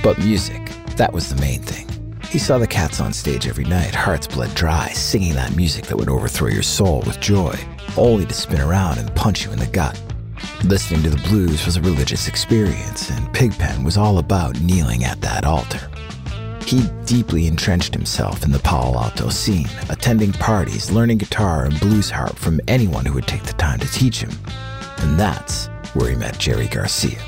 But 0.02 0.18
music, 0.18 0.72
that 0.96 1.12
was 1.12 1.28
the 1.28 1.40
main 1.40 1.62
thing. 1.62 1.85
He 2.36 2.40
saw 2.40 2.58
the 2.58 2.66
cats 2.66 3.00
on 3.00 3.14
stage 3.14 3.48
every 3.48 3.64
night, 3.64 3.94
hearts 3.94 4.26
bled 4.26 4.54
dry, 4.54 4.88
singing 4.88 5.32
that 5.36 5.56
music 5.56 5.86
that 5.86 5.96
would 5.96 6.10
overthrow 6.10 6.50
your 6.50 6.62
soul 6.62 7.02
with 7.06 7.18
joy, 7.18 7.58
only 7.96 8.26
to 8.26 8.34
spin 8.34 8.60
around 8.60 8.98
and 8.98 9.14
punch 9.14 9.46
you 9.46 9.52
in 9.52 9.58
the 9.58 9.66
gut. 9.66 9.98
Listening 10.62 11.02
to 11.04 11.08
the 11.08 11.28
blues 11.30 11.64
was 11.64 11.78
a 11.78 11.80
religious 11.80 12.28
experience, 12.28 13.08
and 13.08 13.32
Pigpen 13.32 13.84
was 13.84 13.96
all 13.96 14.18
about 14.18 14.60
kneeling 14.60 15.02
at 15.02 15.22
that 15.22 15.46
altar. 15.46 15.90
He 16.66 16.86
deeply 17.06 17.46
entrenched 17.46 17.94
himself 17.94 18.44
in 18.44 18.52
the 18.52 18.58
Palo 18.58 18.98
Alto 19.00 19.30
scene, 19.30 19.70
attending 19.88 20.34
parties, 20.34 20.90
learning 20.90 21.16
guitar 21.16 21.64
and 21.64 21.80
blues 21.80 22.10
harp 22.10 22.36
from 22.36 22.60
anyone 22.68 23.06
who 23.06 23.14
would 23.14 23.26
take 23.26 23.44
the 23.44 23.54
time 23.54 23.78
to 23.78 23.90
teach 23.92 24.20
him. 24.20 24.32
And 24.98 25.18
that's 25.18 25.68
where 25.94 26.10
he 26.10 26.16
met 26.16 26.38
Jerry 26.38 26.68
Garcia. 26.68 27.18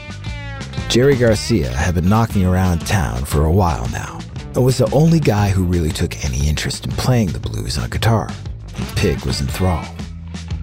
Jerry 0.91 1.17
Garcia 1.17 1.71
had 1.71 1.95
been 1.95 2.11
knocking 2.11 2.45
around 2.45 2.87
town 2.87 3.25
for 3.25 3.47
a 3.47 3.51
while 3.51 3.89
now, 3.89 4.19
and 4.59 4.65
was 4.65 4.79
the 4.79 4.91
only 4.91 5.21
guy 5.21 5.51
who 5.51 5.63
really 5.63 5.93
took 5.93 6.25
any 6.25 6.49
interest 6.49 6.85
in 6.85 6.91
playing 6.91 7.29
the 7.29 7.39
blues 7.39 7.79
on 7.79 7.89
guitar, 7.91 8.29
and 8.75 8.97
Pig 8.97 9.25
was 9.25 9.41
enthralled. 9.41 9.87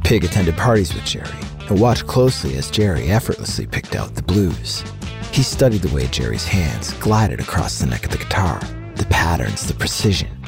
Pig 0.03 0.25
attended 0.25 0.57
parties 0.57 0.93
with 0.93 1.05
Jerry 1.05 1.29
and 1.69 1.79
watched 1.79 2.05
closely 2.05 2.57
as 2.57 2.69
Jerry 2.69 3.07
effortlessly 3.07 3.65
picked 3.65 3.95
out 3.95 4.13
the 4.13 4.21
blues. 4.21 4.83
He 5.31 5.43
studied 5.43 5.81
the 5.81 5.95
way 5.95 6.07
Jerry's 6.07 6.43
hands 6.43 6.91
glided 6.95 7.39
across 7.39 7.79
the 7.79 7.85
neck 7.85 8.03
of 8.03 8.11
the 8.11 8.17
guitar, 8.17 8.59
the 8.95 9.07
patterns, 9.09 9.65
the 9.65 9.73
precision. 9.73 10.43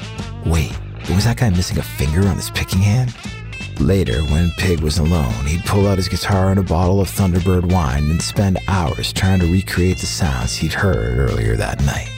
Wait, 0.46 0.78
was 1.08 1.24
that 1.24 1.38
guy 1.38 1.50
missing 1.50 1.78
a 1.78 1.84
finger 1.84 2.28
on 2.28 2.36
his 2.36 2.50
picking 2.50 2.80
hand? 2.80 3.16
Later, 3.80 4.24
when 4.24 4.52
Pig 4.58 4.82
was 4.82 4.98
alone, 4.98 5.46
he'd 5.46 5.64
pull 5.64 5.88
out 5.88 6.00
his 6.00 6.10
guitar 6.10 6.50
and 6.50 6.60
a 6.60 6.64
bottle 6.64 7.00
of 7.00 7.08
Thunderbird 7.08 7.72
wine 7.72 8.12
and 8.12 8.22
spend 8.22 8.60
hours 8.68 9.14
trying 9.14 9.40
to 9.40 9.50
recreate 9.50 10.00
the 10.00 10.06
sounds 10.06 10.58
he'd 10.58 10.74
heard 10.74 11.18
earlier 11.18 11.56
that 11.56 11.80
night. 11.86 12.12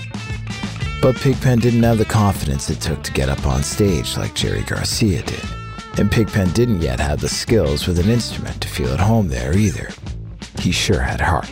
But 1.01 1.15
Pigpen 1.15 1.59
didn't 1.59 1.83
have 1.83 1.97
the 1.97 2.05
confidence 2.05 2.69
it 2.69 2.81
took 2.81 3.01
to 3.03 3.13
get 3.13 3.29
up 3.29 3.45
on 3.45 3.63
stage 3.63 4.17
like 4.17 4.35
Jerry 4.35 4.63
Garcia 4.63 5.23
did. 5.23 5.45
And 5.97 6.11
Pigpen 6.11 6.51
didn't 6.51 6.81
yet 6.81 6.99
have 6.99 7.21
the 7.21 7.29
skills 7.29 7.87
with 7.87 7.99
an 7.99 8.09
instrument 8.09 8.61
to 8.61 8.67
feel 8.67 8.91
at 8.93 8.99
home 8.99 9.29
there 9.29 9.57
either. 9.57 9.89
He 10.59 10.73
sure 10.73 10.99
had 10.99 11.21
heart. 11.21 11.49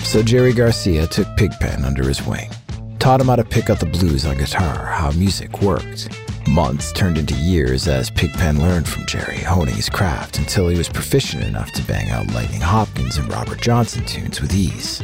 So 0.00 0.22
Jerry 0.22 0.52
Garcia 0.52 1.06
took 1.06 1.28
Pigpen 1.36 1.84
under 1.84 2.06
his 2.06 2.26
wing, 2.26 2.50
taught 2.98 3.22
him 3.22 3.28
how 3.28 3.36
to 3.36 3.44
pick 3.44 3.70
up 3.70 3.78
the 3.78 3.86
blues 3.86 4.26
on 4.26 4.36
guitar, 4.36 4.84
how 4.84 5.12
music 5.12 5.62
worked. 5.62 6.10
Months 6.46 6.92
turned 6.92 7.16
into 7.16 7.34
years 7.34 7.88
as 7.88 8.10
Pigpen 8.10 8.60
learned 8.60 8.86
from 8.86 9.06
Jerry, 9.06 9.38
honing 9.38 9.76
his 9.76 9.88
craft 9.88 10.38
until 10.38 10.68
he 10.68 10.76
was 10.76 10.90
proficient 10.90 11.44
enough 11.44 11.72
to 11.72 11.82
bang 11.84 12.10
out 12.10 12.34
Lightning 12.34 12.60
Hopkins 12.60 13.16
and 13.16 13.32
Robert 13.32 13.62
Johnson 13.62 14.04
tunes 14.04 14.42
with 14.42 14.54
ease. 14.54 15.02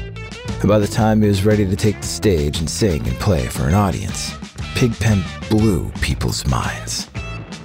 And 0.61 0.68
by 0.68 0.78
the 0.78 0.87
time 0.87 1.22
he 1.22 1.28
was 1.28 1.44
ready 1.44 1.64
to 1.66 1.76
take 1.76 2.00
the 2.00 2.06
stage 2.06 2.58
and 2.58 2.68
sing 2.68 3.06
and 3.06 3.16
play 3.18 3.46
for 3.46 3.68
an 3.68 3.74
audience, 3.74 4.34
Pigpen 4.74 5.22
blew 5.48 5.90
people's 6.00 6.46
minds. 6.46 7.08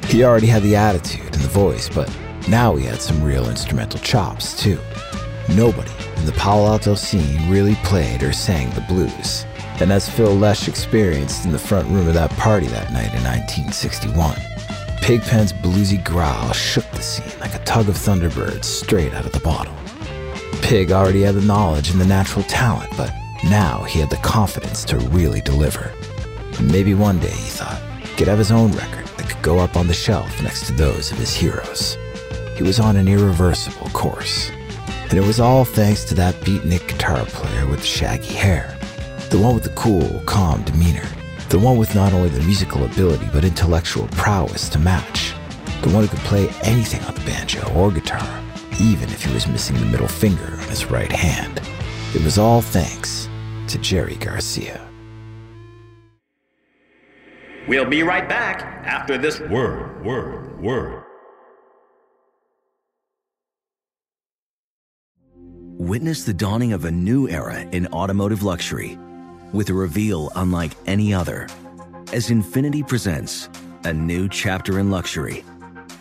He 0.05 0.23
already 0.23 0.47
had 0.47 0.63
the 0.63 0.75
attitude 0.75 1.33
and 1.33 1.43
the 1.43 1.49
voice, 1.49 1.89
but 1.89 2.15
now 2.47 2.75
he 2.75 2.85
had 2.85 3.01
some 3.01 3.23
real 3.23 3.49
instrumental 3.49 3.99
chops 3.99 4.61
too. 4.61 4.79
Nobody 5.49 5.91
in 6.17 6.25
the 6.25 6.33
Palo 6.33 6.67
Alto 6.67 6.95
scene 6.95 7.49
really 7.49 7.75
played 7.83 8.23
or 8.23 8.31
sang 8.31 8.69
the 8.71 8.81
blues. 8.81 9.45
And 9.79 9.91
as 9.91 10.09
Phil 10.09 10.35
Lesh 10.35 10.67
experienced 10.67 11.45
in 11.45 11.51
the 11.51 11.59
front 11.59 11.89
room 11.89 12.07
of 12.07 12.13
that 12.13 12.31
party 12.31 12.67
that 12.67 12.93
night 12.93 13.13
in 13.13 13.23
1961, 13.23 14.35
Pigpen's 15.01 15.51
bluesy 15.51 16.03
growl 16.03 16.53
shook 16.53 16.89
the 16.91 17.01
scene 17.01 17.39
like 17.39 17.55
a 17.55 17.63
tug 17.65 17.89
of 17.89 17.95
thunderbirds 17.95 18.65
straight 18.65 19.13
out 19.13 19.25
of 19.25 19.33
the 19.33 19.39
bottle. 19.39 19.73
Pig 20.63 20.93
already 20.93 21.23
had 21.23 21.35
the 21.35 21.41
knowledge 21.41 21.89
and 21.91 21.99
the 21.99 22.05
natural 22.05 22.43
talent, 22.45 22.89
but 22.95 23.13
now 23.43 23.83
he 23.83 23.99
had 23.99 24.09
the 24.09 24.15
confidence 24.17 24.85
to 24.85 24.97
really 24.97 25.41
deliver. 25.41 25.91
And 26.57 26.71
maybe 26.71 26.93
one 26.93 27.19
day, 27.19 27.27
he 27.27 27.49
thought, 27.49 27.81
he 27.99 28.15
could 28.15 28.29
have 28.29 28.37
his 28.37 28.49
own 28.49 28.71
record 28.71 29.05
that 29.17 29.29
could 29.29 29.41
go 29.43 29.59
up 29.59 29.75
on 29.75 29.87
the 29.87 29.93
shelf 29.93 30.41
next 30.41 30.65
to 30.67 30.73
those 30.73 31.11
of 31.11 31.17
his 31.17 31.35
heroes. 31.35 31.97
He 32.55 32.63
was 32.63 32.79
on 32.79 32.95
an 32.95 33.09
irreversible 33.09 33.89
course. 33.89 34.51
And 34.87 35.15
it 35.15 35.27
was 35.27 35.41
all 35.41 35.65
thanks 35.65 36.05
to 36.05 36.15
that 36.15 36.35
beatnik 36.35 36.87
guitar 36.87 37.25
player 37.25 37.67
with 37.67 37.81
the 37.81 37.85
shaggy 37.85 38.33
hair. 38.33 38.75
The 39.31 39.39
one 39.39 39.55
with 39.55 39.65
the 39.65 39.69
cool, 39.71 40.21
calm 40.25 40.63
demeanor. 40.63 41.07
The 41.49 41.59
one 41.59 41.77
with 41.77 41.93
not 41.93 42.13
only 42.13 42.29
the 42.29 42.41
musical 42.43 42.85
ability 42.85 43.27
but 43.33 43.43
intellectual 43.43 44.07
prowess 44.13 44.69
to 44.69 44.79
match. 44.79 45.33
The 45.81 45.89
one 45.89 46.03
who 46.03 46.09
could 46.09 46.25
play 46.25 46.47
anything 46.63 47.03
on 47.03 47.15
the 47.15 47.21
banjo 47.21 47.69
or 47.73 47.91
guitar, 47.91 48.42
even 48.79 49.09
if 49.09 49.23
he 49.23 49.33
was 49.33 49.47
missing 49.47 49.77
the 49.79 49.85
middle 49.85 50.07
finger 50.07 50.45
on 50.45 50.69
his 50.69 50.89
right 50.89 51.11
hand. 51.11 51.61
It 52.15 52.23
was 52.23 52.37
all 52.37 52.61
thanks 52.61 53.29
to 53.67 53.77
Jerry 53.79 54.15
Garcia. 54.15 54.81
We'll 57.67 57.85
be 57.85 58.03
right 58.03 58.27
back 58.27 58.61
after 58.85 59.17
this 59.17 59.39
word, 59.39 60.03
word, 60.05 60.61
word. 60.61 61.03
Witness 65.77 66.23
the 66.23 66.33
dawning 66.33 66.73
of 66.73 66.85
a 66.85 66.91
new 66.91 67.27
era 67.29 67.61
in 67.71 67.87
automotive 67.87 68.43
luxury 68.43 68.97
with 69.53 69.69
a 69.69 69.73
reveal 69.73 70.31
unlike 70.35 70.71
any 70.85 71.13
other 71.13 71.47
as 72.13 72.29
Infiniti 72.29 72.87
presents 72.87 73.49
a 73.85 73.93
new 73.93 74.29
chapter 74.29 74.77
in 74.79 74.91
luxury, 74.91 75.43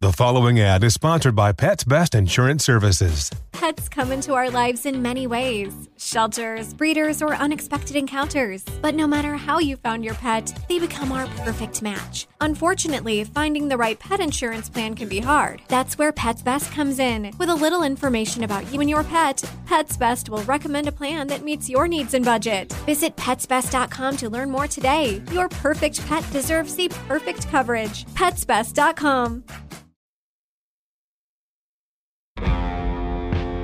The 0.00 0.12
following 0.12 0.60
ad 0.60 0.84
is 0.84 0.94
sponsored 0.94 1.34
by 1.34 1.50
Pets 1.50 1.82
Best 1.82 2.14
Insurance 2.14 2.64
Services. 2.64 3.32
Pets 3.50 3.88
come 3.88 4.12
into 4.12 4.32
our 4.32 4.48
lives 4.48 4.86
in 4.86 5.02
many 5.02 5.26
ways 5.26 5.74
shelters, 5.98 6.72
breeders, 6.74 7.20
or 7.22 7.34
unexpected 7.34 7.96
encounters. 7.96 8.64
But 8.82 8.94
no 8.94 9.06
matter 9.06 9.34
how 9.34 9.58
you 9.58 9.76
found 9.76 10.04
your 10.04 10.14
pet, 10.14 10.52
they 10.68 10.78
become 10.78 11.12
our 11.12 11.26
perfect 11.38 11.82
match. 11.82 12.26
Unfortunately, 12.40 13.24
finding 13.24 13.68
the 13.68 13.76
right 13.76 13.98
pet 13.98 14.20
insurance 14.20 14.68
plan 14.68 14.94
can 14.94 15.08
be 15.08 15.20
hard. 15.20 15.62
That's 15.68 15.98
where 15.98 16.12
Pets 16.12 16.42
Best 16.42 16.72
comes 16.72 16.98
in. 16.98 17.32
With 17.38 17.48
a 17.48 17.54
little 17.54 17.82
information 17.82 18.44
about 18.44 18.72
you 18.72 18.80
and 18.80 18.90
your 18.90 19.04
pet, 19.04 19.42
Pets 19.66 19.96
Best 19.96 20.28
will 20.28 20.42
recommend 20.44 20.88
a 20.88 20.92
plan 20.92 21.26
that 21.28 21.44
meets 21.44 21.68
your 21.68 21.88
needs 21.88 22.14
and 22.14 22.24
budget. 22.24 22.72
Visit 22.86 23.16
petsbest.com 23.16 24.16
to 24.18 24.30
learn 24.30 24.50
more 24.50 24.66
today. 24.66 25.22
Your 25.32 25.48
perfect 25.48 26.06
pet 26.06 26.24
deserves 26.32 26.74
the 26.76 26.88
perfect 27.08 27.48
coverage. 27.48 28.04
Petsbest.com. 28.14 29.44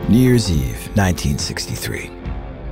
New 0.06 0.18
Year's 0.18 0.50
Eve, 0.50 0.86
1963. 0.96 2.23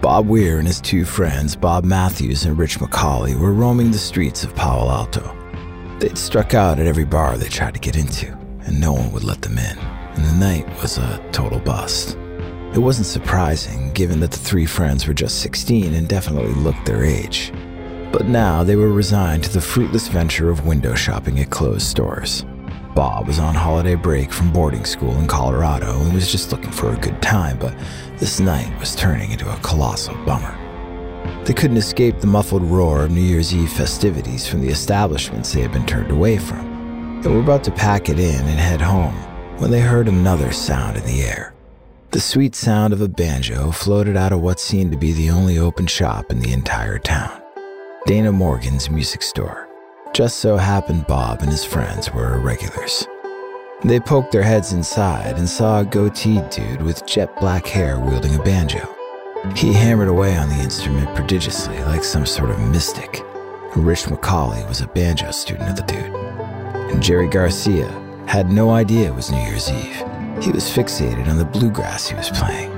Bob 0.02 0.26
Weir 0.26 0.58
and 0.58 0.66
his 0.66 0.80
two 0.80 1.04
friends, 1.04 1.54
Bob 1.54 1.84
Matthews 1.84 2.44
and 2.44 2.58
Rich 2.58 2.80
McCauley, 2.80 3.38
were 3.38 3.52
roaming 3.52 3.92
the 3.92 3.98
streets 3.98 4.42
of 4.42 4.52
Palo 4.56 4.90
Alto. 4.90 5.32
They'd 6.00 6.18
struck 6.18 6.54
out 6.54 6.80
at 6.80 6.88
every 6.88 7.04
bar 7.04 7.36
they 7.36 7.48
tried 7.48 7.74
to 7.74 7.80
get 7.80 7.94
into, 7.94 8.36
and 8.66 8.80
no 8.80 8.92
one 8.92 9.12
would 9.12 9.22
let 9.22 9.42
them 9.42 9.56
in, 9.58 9.78
and 9.78 10.24
the 10.24 10.44
night 10.44 10.66
was 10.82 10.98
a 10.98 11.24
total 11.30 11.60
bust. 11.60 12.18
It 12.74 12.80
wasn't 12.80 13.06
surprising, 13.06 13.92
given 13.92 14.18
that 14.20 14.32
the 14.32 14.38
three 14.38 14.66
friends 14.66 15.06
were 15.06 15.14
just 15.14 15.40
16 15.40 15.94
and 15.94 16.08
definitely 16.08 16.52
looked 16.54 16.84
their 16.84 17.04
age. 17.04 17.52
But 18.10 18.26
now 18.26 18.64
they 18.64 18.74
were 18.74 18.92
resigned 18.92 19.44
to 19.44 19.52
the 19.52 19.60
fruitless 19.60 20.08
venture 20.08 20.50
of 20.50 20.66
window 20.66 20.96
shopping 20.96 21.38
at 21.38 21.50
closed 21.50 21.86
stores. 21.86 22.44
Bob 22.94 23.26
was 23.26 23.38
on 23.38 23.54
holiday 23.54 23.94
break 23.94 24.32
from 24.32 24.52
boarding 24.52 24.84
school 24.84 25.16
in 25.18 25.26
Colorado 25.26 25.98
and 26.00 26.12
was 26.12 26.30
just 26.30 26.52
looking 26.52 26.70
for 26.70 26.92
a 26.92 26.96
good 26.98 27.20
time, 27.22 27.58
but 27.58 27.74
this 28.18 28.38
night 28.38 28.78
was 28.78 28.94
turning 28.94 29.30
into 29.30 29.50
a 29.50 29.56
colossal 29.58 30.14
bummer. 30.26 30.58
They 31.44 31.54
couldn't 31.54 31.78
escape 31.78 32.20
the 32.20 32.26
muffled 32.26 32.62
roar 32.62 33.04
of 33.04 33.10
New 33.10 33.22
Year's 33.22 33.54
Eve 33.54 33.72
festivities 33.72 34.46
from 34.46 34.60
the 34.60 34.68
establishments 34.68 35.52
they 35.52 35.62
had 35.62 35.72
been 35.72 35.86
turned 35.86 36.10
away 36.10 36.36
from. 36.38 37.20
They 37.22 37.30
were 37.30 37.40
about 37.40 37.64
to 37.64 37.70
pack 37.70 38.08
it 38.08 38.18
in 38.18 38.40
and 38.40 38.60
head 38.60 38.80
home 38.80 39.14
when 39.58 39.70
they 39.70 39.80
heard 39.80 40.08
another 40.08 40.52
sound 40.52 40.96
in 40.96 41.04
the 41.04 41.22
air. 41.22 41.54
The 42.10 42.20
sweet 42.20 42.54
sound 42.54 42.92
of 42.92 43.00
a 43.00 43.08
banjo 43.08 43.70
floated 43.70 44.18
out 44.18 44.32
of 44.32 44.42
what 44.42 44.60
seemed 44.60 44.92
to 44.92 44.98
be 44.98 45.12
the 45.12 45.30
only 45.30 45.56
open 45.56 45.86
shop 45.86 46.30
in 46.30 46.40
the 46.40 46.52
entire 46.52 46.98
town 46.98 47.40
Dana 48.04 48.32
Morgan's 48.32 48.90
music 48.90 49.22
store. 49.22 49.71
Just 50.12 50.40
so 50.40 50.58
happened 50.58 51.06
Bob 51.06 51.40
and 51.40 51.50
his 51.50 51.64
friends 51.64 52.12
were 52.12 52.34
irregulars. 52.34 53.08
They 53.82 53.98
poked 53.98 54.30
their 54.30 54.42
heads 54.42 54.74
inside 54.74 55.38
and 55.38 55.48
saw 55.48 55.80
a 55.80 55.86
goateed 55.86 56.50
dude 56.54 56.82
with 56.82 57.06
jet 57.06 57.34
black 57.40 57.66
hair 57.66 57.98
wielding 57.98 58.34
a 58.34 58.42
banjo. 58.42 58.86
He 59.56 59.72
hammered 59.72 60.08
away 60.08 60.36
on 60.36 60.50
the 60.50 60.62
instrument 60.62 61.16
prodigiously, 61.16 61.78
like 61.84 62.04
some 62.04 62.26
sort 62.26 62.50
of 62.50 62.60
mystic. 62.60 63.22
Rich 63.74 64.02
McCauley 64.02 64.68
was 64.68 64.82
a 64.82 64.86
banjo 64.86 65.30
student 65.30 65.70
of 65.70 65.76
the 65.76 65.82
dude. 65.84 66.14
And 66.92 67.02
Jerry 67.02 67.26
Garcia 67.26 67.88
had 68.26 68.50
no 68.50 68.68
idea 68.68 69.08
it 69.08 69.14
was 69.14 69.30
New 69.30 69.38
Year's 69.38 69.70
Eve. 69.70 69.96
He 70.42 70.52
was 70.52 70.70
fixated 70.70 71.26
on 71.28 71.38
the 71.38 71.46
bluegrass 71.46 72.08
he 72.08 72.16
was 72.16 72.28
playing, 72.28 72.70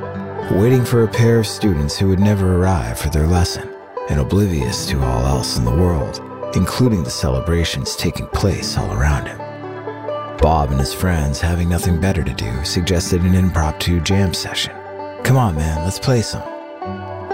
waiting 0.56 0.84
for 0.84 1.02
a 1.02 1.08
pair 1.08 1.40
of 1.40 1.48
students 1.48 1.98
who 1.98 2.06
would 2.06 2.20
never 2.20 2.54
arrive 2.54 2.96
for 2.96 3.08
their 3.08 3.26
lesson, 3.26 3.68
and 4.08 4.20
oblivious 4.20 4.86
to 4.86 5.02
all 5.02 5.26
else 5.26 5.58
in 5.58 5.64
the 5.64 5.74
world 5.74 6.20
including 6.56 7.02
the 7.02 7.10
celebrations 7.10 7.96
taking 7.96 8.26
place 8.28 8.76
all 8.76 8.92
around 8.92 9.26
him. 9.26 9.38
Bob 10.38 10.70
and 10.70 10.80
his 10.80 10.92
friends, 10.92 11.40
having 11.40 11.68
nothing 11.68 12.00
better 12.00 12.22
to 12.22 12.34
do, 12.34 12.64
suggested 12.64 13.22
an 13.22 13.34
impromptu 13.34 14.00
jam 14.00 14.34
session. 14.34 14.74
Come 15.22 15.36
on, 15.36 15.54
man, 15.54 15.84
let's 15.84 15.98
play 15.98 16.22
some. 16.22 16.42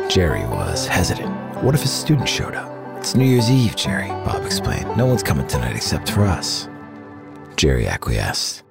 Jerry 0.09 0.45
was 0.47 0.87
hesitant. 0.87 1.35
What 1.63 1.75
if 1.75 1.85
a 1.85 1.89
student 1.89 2.29
showed 2.29 2.55
up? 2.55 2.71
It's 2.99 3.15
New 3.15 3.25
Year's 3.25 3.51
Eve, 3.51 3.77
Jerry, 3.77 4.09
Bob 4.09 4.45
explained. 4.45 4.97
No 4.97 5.07
one's 5.07 5.23
coming 5.23 5.47
tonight 5.47 5.75
except 5.75 6.11
for 6.11 6.25
us. 6.25 6.69
Jerry 7.57 7.87
acquiesced. 7.87 8.63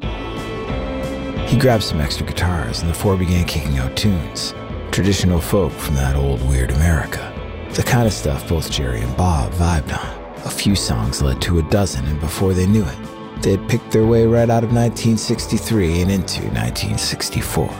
He 0.00 1.58
grabbed 1.58 1.82
some 1.84 2.00
extra 2.00 2.26
guitars, 2.26 2.80
and 2.80 2.88
the 2.88 2.94
four 2.94 3.16
began 3.16 3.44
kicking 3.46 3.78
out 3.78 3.96
tunes, 3.96 4.54
traditional 4.90 5.40
folk 5.40 5.72
from 5.72 5.94
that 5.96 6.16
old 6.16 6.40
weird 6.48 6.70
America. 6.70 7.31
The 7.74 7.82
kind 7.82 8.06
of 8.06 8.12
stuff 8.12 8.46
both 8.50 8.70
Jerry 8.70 9.00
and 9.00 9.16
Bob 9.16 9.50
vibed 9.52 9.96
on. 9.98 10.44
A 10.44 10.50
few 10.50 10.76
songs 10.76 11.22
led 11.22 11.40
to 11.40 11.58
a 11.58 11.62
dozen, 11.70 12.04
and 12.04 12.20
before 12.20 12.52
they 12.52 12.66
knew 12.66 12.84
it, 12.84 13.42
they 13.42 13.52
had 13.52 13.66
picked 13.66 13.90
their 13.90 14.04
way 14.04 14.26
right 14.26 14.50
out 14.50 14.62
of 14.62 14.74
1963 14.74 16.02
and 16.02 16.10
into 16.10 16.42
1964. 16.48 17.70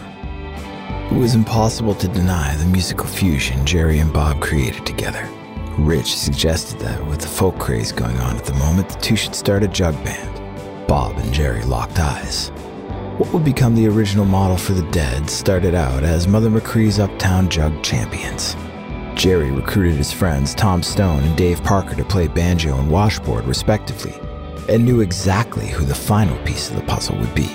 It 1.10 1.18
was 1.18 1.34
impossible 1.34 1.94
to 1.96 2.08
deny 2.08 2.56
the 2.56 2.64
musical 2.64 3.06
fusion 3.06 3.66
Jerry 3.66 3.98
and 3.98 4.10
Bob 4.10 4.40
created 4.40 4.86
together. 4.86 5.28
Rich 5.76 6.16
suggested 6.16 6.80
that 6.80 7.06
with 7.06 7.20
the 7.20 7.28
folk 7.28 7.58
craze 7.58 7.92
going 7.92 8.16
on 8.16 8.38
at 8.38 8.46
the 8.46 8.54
moment, 8.54 8.88
the 8.88 8.98
two 9.00 9.14
should 9.14 9.34
start 9.34 9.62
a 9.62 9.68
jug 9.68 9.94
band. 10.04 10.88
Bob 10.88 11.18
and 11.18 11.34
Jerry 11.34 11.64
locked 11.64 11.98
eyes. 11.98 12.48
What 13.18 13.30
would 13.34 13.44
become 13.44 13.74
the 13.74 13.88
original 13.88 14.24
model 14.24 14.56
for 14.56 14.72
the 14.72 14.90
Dead 14.90 15.28
started 15.28 15.74
out 15.74 16.02
as 16.02 16.26
Mother 16.26 16.48
McCree's 16.48 16.98
Uptown 16.98 17.50
Jug 17.50 17.82
Champions. 17.82 18.56
Jerry 19.14 19.50
recruited 19.50 19.96
his 19.96 20.12
friends 20.12 20.54
Tom 20.54 20.82
Stone 20.82 21.22
and 21.24 21.36
Dave 21.36 21.62
Parker 21.62 21.94
to 21.94 22.04
play 22.04 22.28
banjo 22.28 22.78
and 22.78 22.90
washboard, 22.90 23.44
respectively, 23.44 24.14
and 24.68 24.84
knew 24.84 25.00
exactly 25.00 25.66
who 25.68 25.84
the 25.84 25.94
final 25.94 26.36
piece 26.44 26.70
of 26.70 26.76
the 26.76 26.82
puzzle 26.82 27.18
would 27.18 27.34
be. 27.34 27.48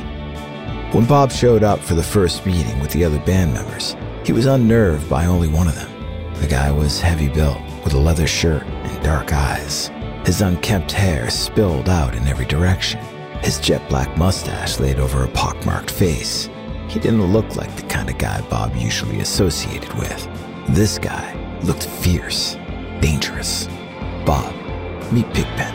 When 0.91 1.05
Bob 1.05 1.31
showed 1.31 1.63
up 1.63 1.79
for 1.79 1.95
the 1.95 2.03
first 2.03 2.45
meeting 2.45 2.79
with 2.79 2.91
the 2.91 3.03
other 3.03 3.19
band 3.19 3.53
members, 3.53 3.95
he 4.23 4.31
was 4.33 4.45
unnerved 4.45 5.09
by 5.09 5.25
only 5.25 5.47
one 5.49 5.67
of 5.67 5.75
them. 5.75 5.91
The 6.35 6.47
guy 6.47 6.71
was 6.71 7.01
heavy 7.01 7.27
built, 7.27 7.59
with 7.83 7.93
a 7.93 7.97
leather 7.97 8.27
shirt 8.27 8.63
and 8.63 9.03
dark 9.03 9.33
eyes. 9.33 9.89
His 10.25 10.41
unkempt 10.41 10.91
hair 10.91 11.29
spilled 11.29 11.89
out 11.89 12.15
in 12.15 12.27
every 12.27 12.45
direction. 12.45 13.01
His 13.41 13.59
jet 13.59 13.87
black 13.89 14.17
mustache 14.17 14.79
laid 14.79 14.99
over 14.99 15.23
a 15.23 15.29
pockmarked 15.29 15.91
face. 15.91 16.49
He 16.87 16.99
didn't 16.99 17.33
look 17.33 17.55
like 17.55 17.75
the 17.75 17.87
kind 17.87 18.09
of 18.09 18.17
guy 18.17 18.41
Bob 18.49 18.75
usually 18.75 19.19
associated 19.19 19.93
with. 19.93 20.27
This 20.69 20.99
guy 20.99 21.46
looked 21.67 21.85
fierce, 21.85 22.55
dangerous. 23.01 23.67
Bob, 24.25 24.55
meet 25.11 25.27
Pigpen. 25.33 25.73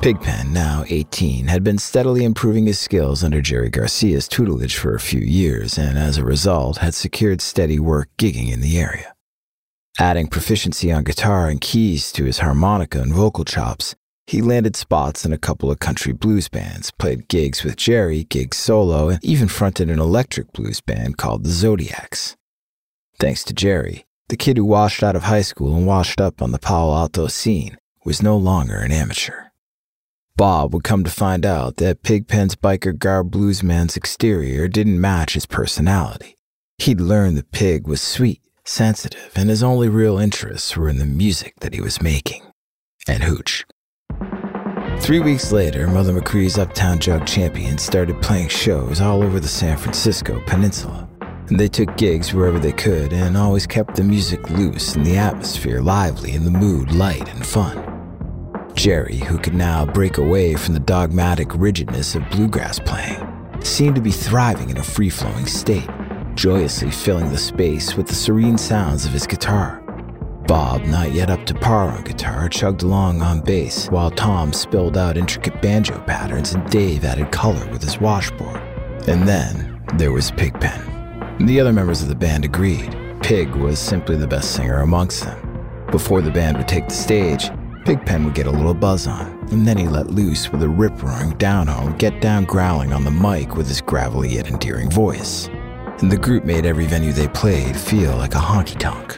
Pigpen, 0.00 0.52
now 0.52 0.82
18, 0.88 1.46
had 1.46 1.62
been 1.62 1.76
steadily 1.76 2.24
improving 2.24 2.66
his 2.66 2.78
skills 2.78 3.22
under 3.22 3.42
Jerry 3.42 3.68
Garcia's 3.68 4.26
tutelage 4.26 4.76
for 4.76 4.94
a 4.94 5.00
few 5.00 5.20
years, 5.20 5.78
and 5.78 5.98
as 5.98 6.16
a 6.16 6.24
result, 6.24 6.78
had 6.78 6.94
secured 6.94 7.42
steady 7.42 7.78
work 7.78 8.08
gigging 8.18 8.50
in 8.50 8.62
the 8.62 8.78
area. 8.78 9.14
Adding 10.00 10.28
proficiency 10.28 10.90
on 10.90 11.04
guitar 11.04 11.48
and 11.48 11.60
keys 11.60 12.12
to 12.12 12.24
his 12.24 12.38
harmonica 12.38 13.00
and 13.00 13.12
vocal 13.12 13.44
chops, 13.44 13.94
he 14.26 14.40
landed 14.40 14.74
spots 14.74 15.26
in 15.26 15.34
a 15.34 15.38
couple 15.38 15.70
of 15.70 15.80
country 15.80 16.14
blues 16.14 16.48
bands, 16.48 16.90
played 16.92 17.28
gigs 17.28 17.62
with 17.62 17.76
Jerry, 17.76 18.24
gigs 18.24 18.56
solo, 18.56 19.10
and 19.10 19.22
even 19.22 19.48
fronted 19.48 19.90
an 19.90 19.98
electric 19.98 20.52
blues 20.54 20.80
band 20.80 21.18
called 21.18 21.44
the 21.44 21.50
Zodiacs. 21.50 22.36
Thanks 23.22 23.44
to 23.44 23.54
Jerry, 23.54 24.04
the 24.30 24.36
kid 24.36 24.56
who 24.56 24.64
washed 24.64 25.00
out 25.00 25.14
of 25.14 25.22
high 25.22 25.42
school 25.42 25.76
and 25.76 25.86
washed 25.86 26.20
up 26.20 26.42
on 26.42 26.50
the 26.50 26.58
Palo 26.58 26.96
Alto 26.96 27.28
scene 27.28 27.76
was 28.04 28.20
no 28.20 28.36
longer 28.36 28.78
an 28.78 28.90
amateur. 28.90 29.44
Bob 30.34 30.74
would 30.74 30.82
come 30.82 31.04
to 31.04 31.10
find 31.10 31.46
out 31.46 31.76
that 31.76 32.02
Pigpen's 32.02 32.56
biker 32.56 32.98
garb 32.98 33.30
bluesman's 33.30 33.96
exterior 33.96 34.66
didn't 34.66 35.00
match 35.00 35.34
his 35.34 35.46
personality. 35.46 36.34
He'd 36.78 37.00
learned 37.00 37.36
the 37.36 37.44
pig 37.44 37.86
was 37.86 38.02
sweet, 38.02 38.42
sensitive, 38.64 39.30
and 39.36 39.48
his 39.48 39.62
only 39.62 39.88
real 39.88 40.18
interests 40.18 40.76
were 40.76 40.88
in 40.88 40.98
the 40.98 41.06
music 41.06 41.54
that 41.60 41.74
he 41.74 41.80
was 41.80 42.02
making 42.02 42.42
and 43.06 43.22
hooch. 43.22 43.64
Three 44.98 45.20
weeks 45.20 45.52
later, 45.52 45.86
Mother 45.86 46.12
McCree's 46.12 46.58
Uptown 46.58 46.98
Jug 46.98 47.24
Champions 47.28 47.82
started 47.82 48.20
playing 48.20 48.48
shows 48.48 49.00
all 49.00 49.22
over 49.22 49.38
the 49.38 49.46
San 49.46 49.78
Francisco 49.78 50.42
peninsula. 50.44 51.08
They 51.50 51.68
took 51.68 51.96
gigs 51.96 52.32
wherever 52.32 52.58
they 52.58 52.72
could 52.72 53.12
and 53.12 53.36
always 53.36 53.66
kept 53.66 53.96
the 53.96 54.04
music 54.04 54.48
loose 54.50 54.94
and 54.94 55.04
the 55.04 55.16
atmosphere 55.16 55.80
lively 55.80 56.32
and 56.32 56.46
the 56.46 56.50
mood 56.50 56.92
light 56.92 57.28
and 57.28 57.46
fun. 57.46 57.88
Jerry, 58.74 59.16
who 59.16 59.38
could 59.38 59.54
now 59.54 59.84
break 59.84 60.18
away 60.18 60.54
from 60.54 60.74
the 60.74 60.80
dogmatic 60.80 61.48
rigidness 61.54 62.14
of 62.14 62.28
bluegrass 62.30 62.78
playing, 62.78 63.26
seemed 63.60 63.96
to 63.96 64.00
be 64.00 64.10
thriving 64.10 64.70
in 64.70 64.78
a 64.78 64.82
free 64.82 65.10
flowing 65.10 65.46
state, 65.46 65.88
joyously 66.34 66.90
filling 66.90 67.30
the 67.30 67.38
space 67.38 67.96
with 67.96 68.06
the 68.06 68.14
serene 68.14 68.56
sounds 68.56 69.04
of 69.04 69.12
his 69.12 69.26
guitar. 69.26 69.80
Bob, 70.46 70.84
not 70.86 71.12
yet 71.12 71.30
up 71.30 71.44
to 71.46 71.54
par 71.54 71.88
on 71.88 72.02
guitar, 72.02 72.48
chugged 72.48 72.82
along 72.82 73.20
on 73.20 73.40
bass, 73.40 73.88
while 73.88 74.10
Tom 74.10 74.52
spilled 74.52 74.96
out 74.96 75.16
intricate 75.16 75.60
banjo 75.62 76.00
patterns 76.00 76.54
and 76.54 76.68
Dave 76.70 77.04
added 77.04 77.30
color 77.30 77.68
with 77.70 77.82
his 77.82 78.00
washboard. 78.00 78.60
And 79.06 79.28
then 79.28 79.82
there 79.94 80.12
was 80.12 80.30
Pigpen. 80.32 80.91
The 81.40 81.58
other 81.60 81.72
members 81.72 82.02
of 82.02 82.08
the 82.08 82.14
band 82.14 82.44
agreed. 82.44 82.96
Pig 83.22 83.54
was 83.56 83.78
simply 83.78 84.16
the 84.16 84.26
best 84.26 84.52
singer 84.52 84.80
amongst 84.80 85.24
them. 85.24 85.86
Before 85.90 86.20
the 86.20 86.30
band 86.30 86.56
would 86.56 86.68
take 86.68 86.88
the 86.88 86.94
stage, 86.94 87.50
Pigpen 87.84 88.24
would 88.24 88.34
get 88.34 88.46
a 88.46 88.50
little 88.50 88.74
buzz 88.74 89.06
on, 89.06 89.26
and 89.50 89.66
then 89.66 89.76
he 89.76 89.88
let 89.88 90.10
loose 90.10 90.52
with 90.52 90.62
a 90.62 90.68
rip 90.68 91.02
roaring 91.02 91.30
down 91.38 91.66
home, 91.66 91.96
get 91.96 92.20
down 92.20 92.44
growling 92.44 92.92
on 92.92 93.04
the 93.04 93.10
mic 93.10 93.56
with 93.56 93.66
his 93.66 93.80
gravelly 93.80 94.34
yet 94.34 94.46
endearing 94.46 94.90
voice. 94.90 95.48
And 96.00 96.12
the 96.12 96.16
group 96.16 96.44
made 96.44 96.66
every 96.66 96.86
venue 96.86 97.12
they 97.12 97.28
played 97.28 97.76
feel 97.76 98.16
like 98.16 98.34
a 98.34 98.38
honky 98.38 98.78
tonk. 98.78 99.16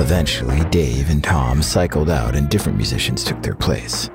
Eventually, 0.00 0.64
Dave 0.70 1.08
and 1.08 1.24
Tom 1.24 1.62
cycled 1.62 2.10
out 2.10 2.34
and 2.34 2.50
different 2.50 2.76
musicians 2.76 3.24
took 3.24 3.42
their 3.42 3.54
place. 3.54 4.10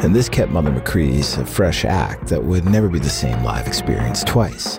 And 0.00 0.14
this 0.14 0.28
kept 0.28 0.52
Mother 0.52 0.70
McCree's 0.70 1.36
a 1.36 1.44
fresh 1.44 1.84
act 1.84 2.28
that 2.28 2.42
would 2.42 2.64
never 2.64 2.88
be 2.88 2.98
the 2.98 3.10
same 3.10 3.42
live 3.42 3.66
experience 3.66 4.24
twice. 4.24 4.78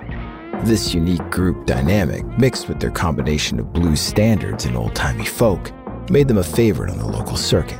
This 0.63 0.93
unique 0.93 1.30
group 1.30 1.65
dynamic, 1.65 2.26
mixed 2.38 2.67
with 2.67 2.82
their 2.82 2.91
combination 2.91 3.60
of 3.60 3.72
blues 3.72 4.02
standards 4.02 4.65
and 4.65 4.76
old 4.76 4.93
timey 4.93 5.26
folk, 5.26 5.72
made 6.10 6.28
them 6.28 6.38
a 6.38 6.43
favorite 6.43 6.91
on 6.91 6.98
the 6.98 7.08
local 7.08 7.38
circuit. 7.38 7.80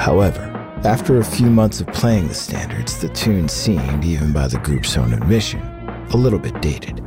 However, 0.00 0.42
after 0.84 1.18
a 1.18 1.24
few 1.24 1.48
months 1.48 1.80
of 1.80 1.86
playing 1.88 2.26
the 2.26 2.34
standards, 2.34 3.00
the 3.00 3.08
tune 3.10 3.48
seemed, 3.48 4.04
even 4.04 4.32
by 4.32 4.48
the 4.48 4.58
group's 4.58 4.96
own 4.96 5.14
admission, 5.14 5.60
a 6.10 6.16
little 6.16 6.40
bit 6.40 6.60
dated. 6.60 7.00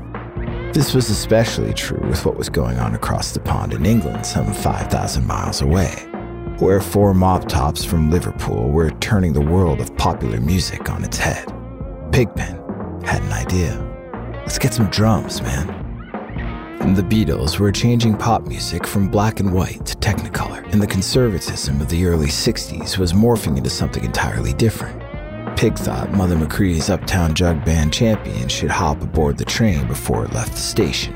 This 0.73 0.93
was 0.93 1.09
especially 1.09 1.73
true 1.73 2.07
with 2.07 2.25
what 2.25 2.37
was 2.37 2.47
going 2.47 2.79
on 2.79 2.95
across 2.95 3.33
the 3.33 3.41
pond 3.41 3.73
in 3.73 3.85
England, 3.85 4.25
some 4.25 4.53
5,000 4.53 5.27
miles 5.27 5.61
away, 5.61 5.91
where 6.59 6.79
four 6.79 7.13
mop 7.13 7.49
tops 7.49 7.83
from 7.83 8.09
Liverpool 8.09 8.69
were 8.69 8.91
turning 9.01 9.33
the 9.33 9.41
world 9.41 9.81
of 9.81 9.95
popular 9.97 10.39
music 10.39 10.89
on 10.89 11.03
its 11.03 11.17
head. 11.17 11.53
Pigpen 12.13 13.03
had 13.03 13.21
an 13.21 13.33
idea. 13.33 13.86
Let's 14.47 14.59
get 14.59 14.73
some 14.73 14.87
drums, 14.87 15.41
man. 15.41 15.69
And 16.79 16.95
the 16.95 17.01
Beatles 17.01 17.59
were 17.59 17.69
changing 17.69 18.15
pop 18.15 18.47
music 18.47 18.87
from 18.87 19.09
black 19.09 19.41
and 19.41 19.51
white 19.51 19.85
to 19.87 19.97
technicolor, 19.97 20.63
and 20.71 20.81
the 20.81 20.87
conservatism 20.87 21.81
of 21.81 21.89
the 21.89 22.05
early 22.05 22.27
60s 22.27 22.97
was 22.97 23.11
morphing 23.11 23.57
into 23.57 23.69
something 23.69 24.05
entirely 24.05 24.53
different. 24.53 24.97
Pig 25.57 25.77
thought 25.77 26.13
Mother 26.13 26.37
McCree's 26.37 26.89
Uptown 26.89 27.35
Jug 27.35 27.65
Band 27.65 27.91
champion 27.91 28.47
should 28.47 28.71
hop 28.71 29.01
aboard 29.01 29.37
the 29.37 29.43
train 29.43 29.85
before 29.85 30.23
it 30.23 30.31
left 30.31 30.53
the 30.53 30.59
station. 30.59 31.13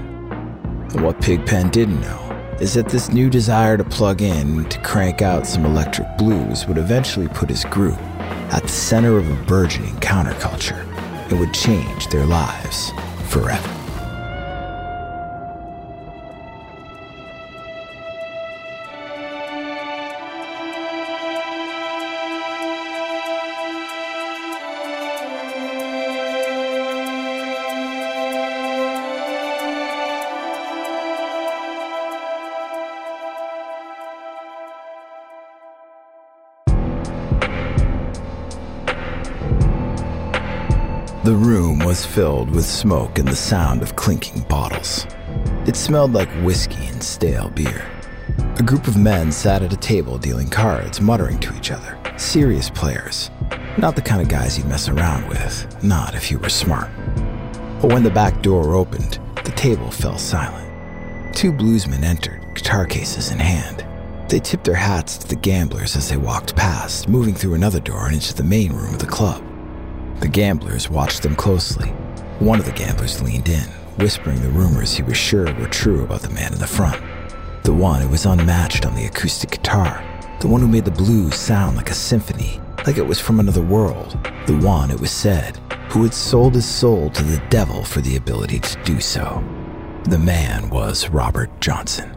And 0.92 1.02
what 1.02 1.22
Pigpen 1.22 1.70
didn't 1.70 2.02
know 2.02 2.58
is 2.60 2.74
that 2.74 2.90
this 2.90 3.14
new 3.14 3.30
desire 3.30 3.78
to 3.78 3.86
plug 3.86 4.22
in 4.22 4.66
to 4.66 4.82
crank 4.82 5.22
out 5.22 5.48
some 5.48 5.66
electric 5.66 6.18
blues 6.18 6.68
would 6.68 6.78
eventually 6.78 7.30
put 7.30 7.50
his 7.50 7.64
group 7.64 7.98
at 8.52 8.64
the 8.64 8.68
center 8.68 9.18
of 9.18 9.32
a 9.32 9.44
burgeoning 9.46 9.96
counterculture 10.02 10.86
and 11.32 11.40
would 11.40 11.54
change 11.54 12.08
their 12.08 12.26
lives 12.26 12.92
forever. 13.32 13.81
Was 41.92 42.06
filled 42.06 42.50
with 42.52 42.64
smoke 42.64 43.20
and 43.20 43.28
the 43.28 43.36
sound 43.36 43.82
of 43.82 43.98
clinking 43.98 44.42
bottles. 44.44 45.06
It 45.68 45.76
smelled 45.76 46.14
like 46.14 46.32
whiskey 46.42 46.86
and 46.86 47.04
stale 47.04 47.50
beer. 47.50 47.86
A 48.60 48.64
group 48.64 48.88
of 48.88 48.96
men 48.96 49.30
sat 49.30 49.62
at 49.62 49.74
a 49.74 49.76
table 49.76 50.18
dealing 50.18 50.50
cards, 50.50 51.02
muttering 51.02 51.38
to 51.42 51.54
each 51.58 51.70
other. 51.70 52.00
Serious 52.16 52.70
players. 52.70 53.30
Not 53.78 53.98
the 53.98 54.02
kind 54.02 54.22
of 54.22 54.30
guys 54.30 54.58
you'd 54.58 54.70
mess 54.70 54.88
around 54.88 55.28
with, 55.28 55.84
not 55.84 56.16
if 56.16 56.32
you 56.32 56.40
were 56.40 56.48
smart. 56.48 56.90
But 57.82 57.92
when 57.92 58.04
the 58.04 58.10
back 58.10 58.42
door 58.42 58.74
opened, 58.74 59.20
the 59.44 59.52
table 59.52 59.92
fell 59.92 60.18
silent. 60.18 61.36
Two 61.36 61.52
bluesmen 61.52 62.06
entered, 62.06 62.56
guitar 62.56 62.86
cases 62.86 63.32
in 63.32 63.40
hand. 63.40 63.86
They 64.30 64.40
tipped 64.40 64.64
their 64.64 64.76
hats 64.76 65.18
to 65.18 65.28
the 65.28 65.36
gamblers 65.36 65.98
as 65.98 66.08
they 66.08 66.16
walked 66.16 66.56
past, 66.56 67.10
moving 67.10 67.36
through 67.36 67.56
another 67.56 67.82
door 67.82 68.06
and 68.06 68.14
into 68.14 68.34
the 68.34 68.46
main 68.46 68.72
room 68.72 68.94
of 68.94 69.00
the 69.00 69.08
club. 69.08 69.44
The 70.22 70.28
gamblers 70.28 70.88
watched 70.88 71.24
them 71.24 71.36
closely. 71.36 71.90
One 72.38 72.60
of 72.60 72.66
the 72.66 72.72
gamblers 72.72 73.24
leaned 73.24 73.50
in, 73.50 73.64
whispering 73.98 74.40
the 74.44 74.50
rumors 74.50 74.94
he 74.94 75.02
was 75.02 75.18
sure 75.18 75.52
were 75.56 75.66
true 75.66 76.04
about 76.04 76.22
the 76.22 76.30
man 76.30 76.54
in 76.54 76.60
the 76.60 76.68
front. 76.68 77.02
The 77.64 77.74
one 77.74 78.02
who 78.02 78.08
was 78.08 78.28
unmatched 78.28 78.86
on 78.86 78.94
the 78.94 79.06
acoustic 79.06 79.50
guitar. 79.50 80.04
The 80.40 80.48
one 80.48 80.62
who 80.62 80.68
made 80.68 80.86
the 80.86 80.92
blues 80.92 81.34
sound 81.34 81.76
like 81.76 81.90
a 81.90 81.96
symphony, 81.96 82.62
like 82.86 83.00
it 83.00 83.06
was 83.08 83.20
from 83.20 83.40
another 83.40 83.64
world. 83.64 84.16
The 84.46 84.58
one, 84.58 84.92
it 84.92 85.02
was 85.02 85.10
said, 85.12 85.58
who 85.90 86.04
had 86.04 86.14
sold 86.14 86.54
his 86.54 86.66
soul 86.66 87.10
to 87.10 87.24
the 87.24 87.42
devil 87.50 87.84
for 87.84 88.02
the 88.02 88.16
ability 88.16 88.60
to 88.60 88.84
do 88.84 89.02
so. 89.02 89.44
The 90.04 90.20
man 90.20 90.70
was 90.70 91.10
Robert 91.10 91.50
Johnson. 91.62 92.16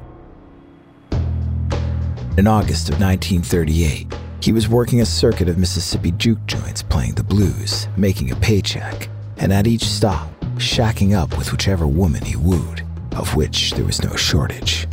In 2.37 2.47
August 2.47 2.91
of 2.91 3.01
1938, 3.01 4.13
he 4.45 4.53
was 4.53 4.69
working 4.69 5.01
a 5.01 5.07
circuit 5.07 5.49
of 5.49 5.57
Mississippi 5.57 6.11
juke 6.11 6.45
joints 6.45 6.83
playing 6.83 7.15
the 7.15 7.25
blues, 7.25 7.89
making 7.97 8.31
a 8.31 8.37
paycheck, 8.37 9.09
and 9.39 9.51
at 9.51 9.67
each 9.67 9.85
stop, 9.85 10.29
shacking 10.57 11.17
up 11.17 11.39
with 11.39 11.51
whichever 11.51 11.87
woman 11.87 12.23
he 12.23 12.37
wooed, 12.37 12.85
of 13.17 13.35
which 13.35 13.71
there 13.71 13.87
was 13.87 14.05
no 14.05 14.15
shortage. 14.17 14.87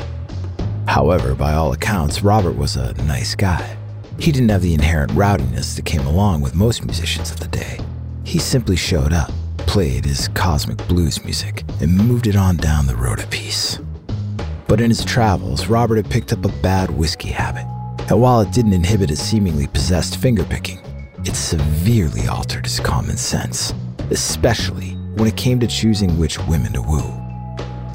However, 0.87 1.35
by 1.35 1.51
all 1.51 1.73
accounts, 1.73 2.23
Robert 2.23 2.55
was 2.55 2.77
a 2.77 2.93
nice 3.03 3.35
guy. 3.35 3.75
He 4.17 4.31
didn't 4.31 4.47
have 4.47 4.61
the 4.61 4.73
inherent 4.73 5.11
rowdiness 5.11 5.75
that 5.75 5.83
came 5.83 6.07
along 6.07 6.39
with 6.39 6.55
most 6.55 6.85
musicians 6.85 7.29
of 7.29 7.41
the 7.41 7.49
day. 7.49 7.77
He 8.23 8.39
simply 8.39 8.77
showed 8.77 9.11
up, 9.11 9.31
played 9.57 10.05
his 10.05 10.29
cosmic 10.29 10.77
blues 10.87 11.25
music, 11.25 11.65
and 11.81 11.97
moved 11.97 12.27
it 12.27 12.37
on 12.37 12.55
down 12.55 12.87
the 12.87 12.95
road 12.95 13.19
a 13.19 13.27
piece. 13.27 13.79
But 14.69 14.79
in 14.79 14.91
his 14.91 15.03
travels, 15.03 15.67
Robert 15.67 15.97
had 15.97 16.09
picked 16.09 16.31
up 16.31 16.45
a 16.45 16.61
bad 16.61 16.89
whiskey 16.89 17.31
habit, 17.31 17.65
and 18.09 18.21
while 18.21 18.41
it 18.41 18.51
didn't 18.51 18.73
inhibit 18.73 19.09
his 19.09 19.21
seemingly 19.21 19.67
possessed 19.67 20.19
fingerpicking, 20.19 20.79
it 21.27 21.35
severely 21.35 22.27
altered 22.27 22.65
his 22.65 22.79
common 22.79 23.17
sense, 23.17 23.73
especially 24.09 24.91
when 25.15 25.27
it 25.27 25.37
came 25.37 25.59
to 25.59 25.67
choosing 25.67 26.17
which 26.17 26.39
women 26.47 26.73
to 26.73 26.81
woo. 26.81 27.21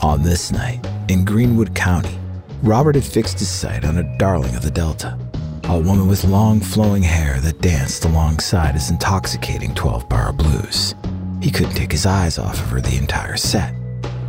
On 0.02 0.22
this 0.22 0.52
night, 0.52 0.86
in 1.08 1.24
Greenwood 1.24 1.74
County, 1.74 2.18
Robert 2.62 2.94
had 2.94 3.04
fixed 3.04 3.38
his 3.38 3.48
sight 3.48 3.84
on 3.84 3.98
a 3.98 4.18
darling 4.18 4.54
of 4.54 4.62
the 4.62 4.70
Delta, 4.70 5.18
a 5.64 5.78
woman 5.78 6.08
with 6.08 6.24
long 6.24 6.60
flowing 6.60 7.02
hair 7.02 7.40
that 7.40 7.60
danced 7.60 8.04
alongside 8.04 8.74
his 8.74 8.90
intoxicating 8.90 9.74
12 9.74 10.08
bar 10.08 10.32
blues. 10.32 10.94
He 11.42 11.50
couldn't 11.50 11.74
take 11.74 11.92
his 11.92 12.06
eyes 12.06 12.38
off 12.38 12.60
of 12.60 12.70
her 12.70 12.80
the 12.80 12.96
entire 12.96 13.36
set, 13.36 13.74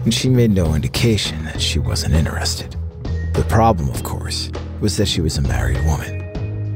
and 0.03 0.13
she 0.13 0.29
made 0.29 0.51
no 0.51 0.73
indication 0.73 1.43
that 1.45 1.61
she 1.61 1.79
wasn't 1.79 2.15
interested. 2.15 2.75
The 3.33 3.45
problem, 3.47 3.89
of 3.89 4.03
course, 4.03 4.51
was 4.79 4.97
that 4.97 5.07
she 5.07 5.21
was 5.21 5.37
a 5.37 5.41
married 5.41 5.83
woman. 5.85 6.21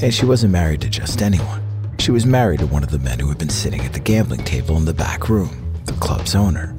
And 0.01 0.13
she 0.13 0.25
wasn't 0.25 0.53
married 0.53 0.81
to 0.81 0.89
just 0.89 1.21
anyone. 1.21 1.61
She 1.99 2.11
was 2.11 2.25
married 2.25 2.61
to 2.61 2.67
one 2.67 2.83
of 2.83 2.89
the 2.89 2.99
men 2.99 3.19
who 3.19 3.29
had 3.29 3.37
been 3.37 3.49
sitting 3.49 3.81
at 3.81 3.93
the 3.93 3.99
gambling 3.99 4.43
table 4.43 4.75
in 4.77 4.85
the 4.85 4.93
back 4.93 5.29
room, 5.29 5.73
the 5.85 5.93
club's 5.93 6.35
owner. 6.35 6.75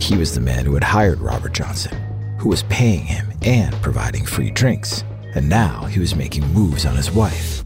He 0.00 0.16
was 0.16 0.34
the 0.34 0.40
man 0.40 0.66
who 0.66 0.74
had 0.74 0.82
hired 0.82 1.20
Robert 1.20 1.52
Johnson, 1.52 1.96
who 2.38 2.48
was 2.48 2.64
paying 2.64 3.04
him 3.04 3.32
and 3.42 3.74
providing 3.76 4.26
free 4.26 4.50
drinks. 4.50 5.04
And 5.34 5.48
now 5.48 5.84
he 5.84 6.00
was 6.00 6.16
making 6.16 6.46
moves 6.52 6.84
on 6.84 6.96
his 6.96 7.10
wife. 7.10 7.64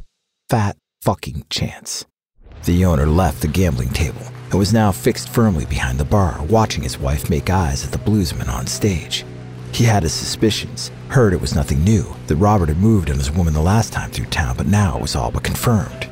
Fat 0.50 0.76
fucking 1.02 1.46
chance. 1.48 2.04
The 2.64 2.84
owner 2.84 3.06
left 3.06 3.40
the 3.40 3.48
gambling 3.48 3.90
table 3.90 4.22
and 4.50 4.58
was 4.58 4.72
now 4.72 4.92
fixed 4.92 5.28
firmly 5.28 5.64
behind 5.64 5.98
the 5.98 6.04
bar, 6.04 6.42
watching 6.44 6.82
his 6.82 6.98
wife 6.98 7.30
make 7.30 7.50
eyes 7.50 7.84
at 7.84 7.92
the 7.92 7.98
bluesman 7.98 8.48
on 8.48 8.66
stage. 8.66 9.24
He 9.72 9.84
had 9.84 10.02
his 10.02 10.12
suspicions, 10.12 10.90
heard 11.08 11.32
it 11.32 11.40
was 11.40 11.54
nothing 11.54 11.84
new, 11.84 12.14
that 12.26 12.36
Robert 12.36 12.68
had 12.68 12.78
moved 12.78 13.10
on 13.10 13.18
his 13.18 13.30
woman 13.30 13.54
the 13.54 13.60
last 13.60 13.92
time 13.92 14.10
through 14.10 14.26
town, 14.26 14.56
but 14.56 14.66
now 14.66 14.96
it 14.96 15.02
was 15.02 15.14
all 15.14 15.30
but 15.30 15.44
confirmed. 15.44 16.08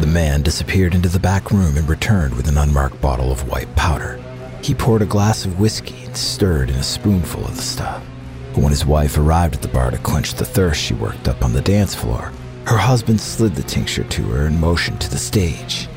The 0.00 0.06
man 0.06 0.42
disappeared 0.42 0.94
into 0.94 1.08
the 1.08 1.18
back 1.18 1.50
room 1.50 1.76
and 1.76 1.88
returned 1.88 2.34
with 2.34 2.48
an 2.48 2.56
unmarked 2.56 3.00
bottle 3.00 3.30
of 3.30 3.48
white 3.48 3.74
powder. 3.76 4.18
He 4.62 4.74
poured 4.74 5.02
a 5.02 5.06
glass 5.06 5.44
of 5.44 5.60
whiskey 5.60 6.04
and 6.04 6.16
stirred 6.16 6.70
in 6.70 6.76
a 6.76 6.82
spoonful 6.82 7.44
of 7.44 7.56
the 7.56 7.62
stuff. 7.62 8.02
When 8.54 8.70
his 8.70 8.86
wife 8.86 9.18
arrived 9.18 9.54
at 9.54 9.62
the 9.62 9.68
bar 9.68 9.90
to 9.90 9.98
quench 9.98 10.34
the 10.34 10.44
thirst 10.44 10.80
she 10.80 10.94
worked 10.94 11.28
up 11.28 11.44
on 11.44 11.52
the 11.52 11.60
dance 11.60 11.94
floor, 11.94 12.32
her 12.66 12.76
husband 12.76 13.20
slid 13.20 13.54
the 13.54 13.62
tincture 13.62 14.04
to 14.04 14.22
her 14.24 14.46
and 14.46 14.60
motioned 14.60 15.00
to 15.00 15.10
the 15.10 15.18
stage. 15.18 15.88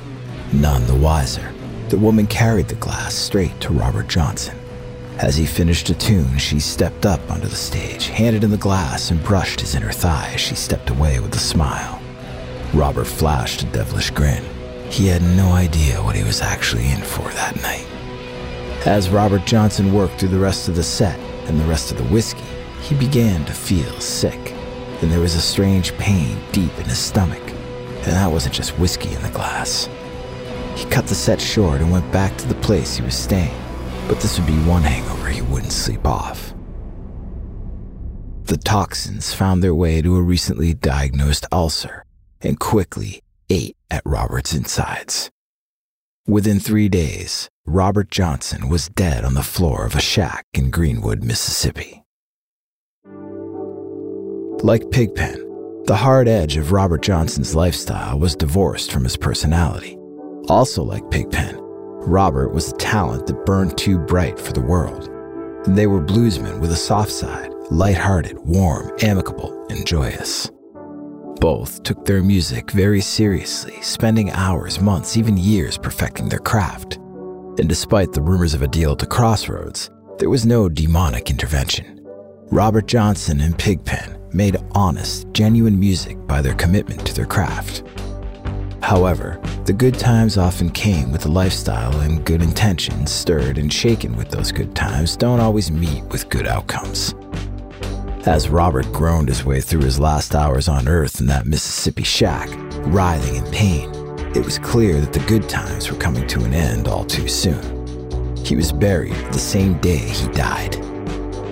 None 0.52 0.86
the 0.88 0.96
wiser, 0.96 1.54
the 1.90 1.98
woman 1.98 2.28
carried 2.28 2.68
the 2.68 2.76
glass 2.76 3.14
straight 3.14 3.60
to 3.62 3.74
Robert 3.74 4.08
Johnson. 4.08 4.58
As 5.20 5.38
he 5.38 5.46
finished 5.46 5.90
a 5.90 5.94
tune, 5.96 6.38
she 6.38 6.60
stepped 6.60 7.06
up 7.06 7.22
onto 7.32 7.48
the 7.48 7.56
stage, 7.56 8.08
handed 8.08 8.44
him 8.44 8.52
the 8.52 8.58
glass, 8.58 9.12
and 9.12 9.24
brushed 9.24 9.62
his 9.62 9.74
inner 9.74 9.94
thigh 9.94 10.32
as 10.34 10.42
she 10.42 10.56
stepped 10.56 10.90
away 10.90 11.22
with 11.22 11.34
a 11.36 11.40
smile. 11.40 12.02
Robert 12.74 13.08
flashed 13.08 13.64
a 13.64 13.66
devilish 13.68 14.12
grin. 14.12 14.44
He 14.90 15.08
had 15.08 15.22
no 15.22 15.54
idea 15.54 16.04
what 16.04 16.16
he 16.18 16.24
was 16.24 16.42
actually 16.42 16.92
in 16.92 17.02
for 17.02 17.30
that 17.30 17.56
night. 17.62 17.88
As 18.86 19.10
Robert 19.10 19.46
Johnson 19.46 19.94
worked 19.94 20.20
through 20.20 20.30
the 20.30 20.38
rest 20.38 20.68
of 20.68 20.76
the 20.76 20.84
set 20.84 21.18
and 21.48 21.60
the 21.60 21.66
rest 21.66 21.92
of 21.92 21.98
the 21.98 22.04
whiskey, 22.14 22.44
he 22.82 22.94
began 22.94 23.46
to 23.46 23.54
feel 23.54 24.00
sick, 24.02 24.54
and 25.02 25.10
there 25.10 25.22
was 25.22 25.36
a 25.36 25.42
strange 25.42 25.94
pain 25.98 26.38
deep 26.52 26.78
in 26.78 26.86
his 26.86 27.00
stomach. 27.00 27.42
and 28.04 28.14
that 28.14 28.32
wasn't 28.32 28.54
just 28.54 28.78
whiskey 28.78 29.12
in 29.16 29.22
the 29.24 29.30
glass. 29.30 29.90
He 30.76 30.86
cut 30.86 31.08
the 31.08 31.16
set 31.16 31.42
short 31.42 31.82
and 31.82 31.92
went 31.92 32.12
back 32.12 32.38
to 32.38 32.48
the 32.48 32.54
place 32.56 32.96
he 32.98 33.04
was 33.04 33.16
staying, 33.16 33.56
but 34.08 34.20
this 34.20 34.38
would 34.38 34.48
be 34.48 34.58
one 34.64 34.84
hangover 34.84 35.30
he 35.30 35.42
wouldn't 35.42 35.72
sleep 35.72 36.06
off. 36.06 36.54
The 38.44 38.58
toxins 38.58 39.34
found 39.34 39.64
their 39.64 39.74
way 39.74 40.02
to 40.02 40.16
a 40.16 40.22
recently 40.22 40.74
diagnosed 40.74 41.48
ulcer 41.52 42.06
and 42.42 42.60
quickly 42.60 43.22
ate 43.50 43.76
at 43.90 44.04
Robert's 44.06 44.54
insides. 44.54 45.32
Within 46.28 46.60
three 46.60 46.90
days, 46.90 47.50
Robert 47.66 48.12
Johnson 48.12 48.70
was 48.70 48.90
dead 48.90 49.24
on 49.24 49.34
the 49.34 49.44
floor 49.44 49.86
of 49.86 49.96
a 49.96 50.02
shack 50.02 50.46
in 50.54 50.70
Greenwood, 50.70 51.24
Mississippi. 51.24 52.04
Like 54.62 54.92
Pigpen, 54.92 55.84
the 55.86 55.96
hard 55.96 56.28
edge 56.28 56.58
of 56.58 56.72
Robert 56.72 57.02
Johnson's 57.02 57.56
lifestyle 57.56 58.20
was 58.20 58.36
divorced 58.36 58.92
from 58.92 59.04
his 59.04 59.18
personality. 59.18 59.98
Also, 60.48 60.84
like 60.84 61.10
Pigpen, 61.10 61.60
Robert 62.08 62.50
was 62.50 62.72
a 62.72 62.78
talent 62.78 63.26
that 63.28 63.46
burned 63.46 63.78
too 63.78 63.98
bright 63.98 64.40
for 64.40 64.54
the 64.54 64.62
world. 64.62 65.10
They 65.68 65.88
were 65.88 66.02
bluesmen 66.02 66.60
with 66.60 66.72
a 66.72 66.76
soft 66.76 67.12
side, 67.12 67.52
light-hearted, 67.72 68.38
warm, 68.40 68.92
amicable, 69.02 69.66
and 69.70 69.88
joyous. 69.88 70.52
Both 71.40 71.82
took 71.84 72.06
their 72.06 72.22
music 72.22 72.70
very 72.72 73.02
seriously, 73.02 73.82
spending 73.82 74.30
hours, 74.32 74.80
months, 74.80 75.18
even 75.18 75.36
years 75.36 75.78
perfecting 75.78 76.30
their 76.30 76.40
craft. 76.40 76.98
And 77.58 77.68
despite 77.68 78.14
the 78.14 78.22
rumors 78.22 78.54
of 78.54 78.62
a 78.62 78.68
deal 78.68 78.96
the 78.96 79.08
crossroads, 79.08 79.90
there 80.20 80.30
was 80.30 80.46
no 80.46 80.70
demonic 80.70 81.32
intervention. 81.32 82.08
Robert 82.52 82.88
Johnson 82.88 83.42
and 83.42 83.58
Pigpen 83.58 84.20
made 84.32 84.58
honest, 84.72 85.26
genuine 85.34 85.80
music 85.80 86.18
by 86.28 86.42
their 86.42 86.54
commitment 86.54 87.06
to 87.08 87.14
their 87.16 87.26
craft. 87.26 87.84
However, 88.86 89.40
the 89.66 89.74
good 89.74 89.98
times 89.98 90.38
often 90.38 90.70
came 90.70 91.12
with 91.12 91.26
a 91.26 91.32
lifestyle 91.32 92.02
and 92.02 92.24
good 92.24 92.44
intentions 92.44 93.10
stirred 93.10 93.58
and 93.58 93.74
shaken 93.74 94.16
with 94.16 94.30
those 94.30 94.52
good 94.52 94.76
times 94.76 95.18
don't 95.18 95.40
always 95.40 95.72
meet 95.72 96.04
with 96.04 96.30
good 96.30 96.46
outcomes. 96.46 97.16
As 98.28 98.48
Robert 98.48 98.86
groaned 98.94 99.30
his 99.30 99.44
way 99.44 99.60
through 99.60 99.82
his 99.82 100.00
last 100.00 100.36
hours 100.36 100.68
on 100.68 100.88
Earth 100.88 101.20
in 101.20 101.26
that 101.26 101.48
Mississippi 101.48 102.04
shack, 102.04 102.48
writhing 102.86 103.38
in 103.38 103.52
pain, 103.52 103.90
it 104.36 104.46
was 104.46 104.60
clear 104.60 105.02
that 105.02 105.14
the 105.14 105.28
good 105.28 105.50
times 105.50 105.90
were 105.90 105.98
coming 105.98 106.28
to 106.28 106.44
an 106.44 106.54
end 106.54 106.88
all 106.88 107.06
too 107.06 107.28
soon. 107.28 108.38
He 108.46 108.56
was 108.56 108.72
buried 108.72 109.16
the 109.34 109.40
same 109.40 109.80
day 109.80 109.98
he 109.98 110.28
died. 110.28 110.76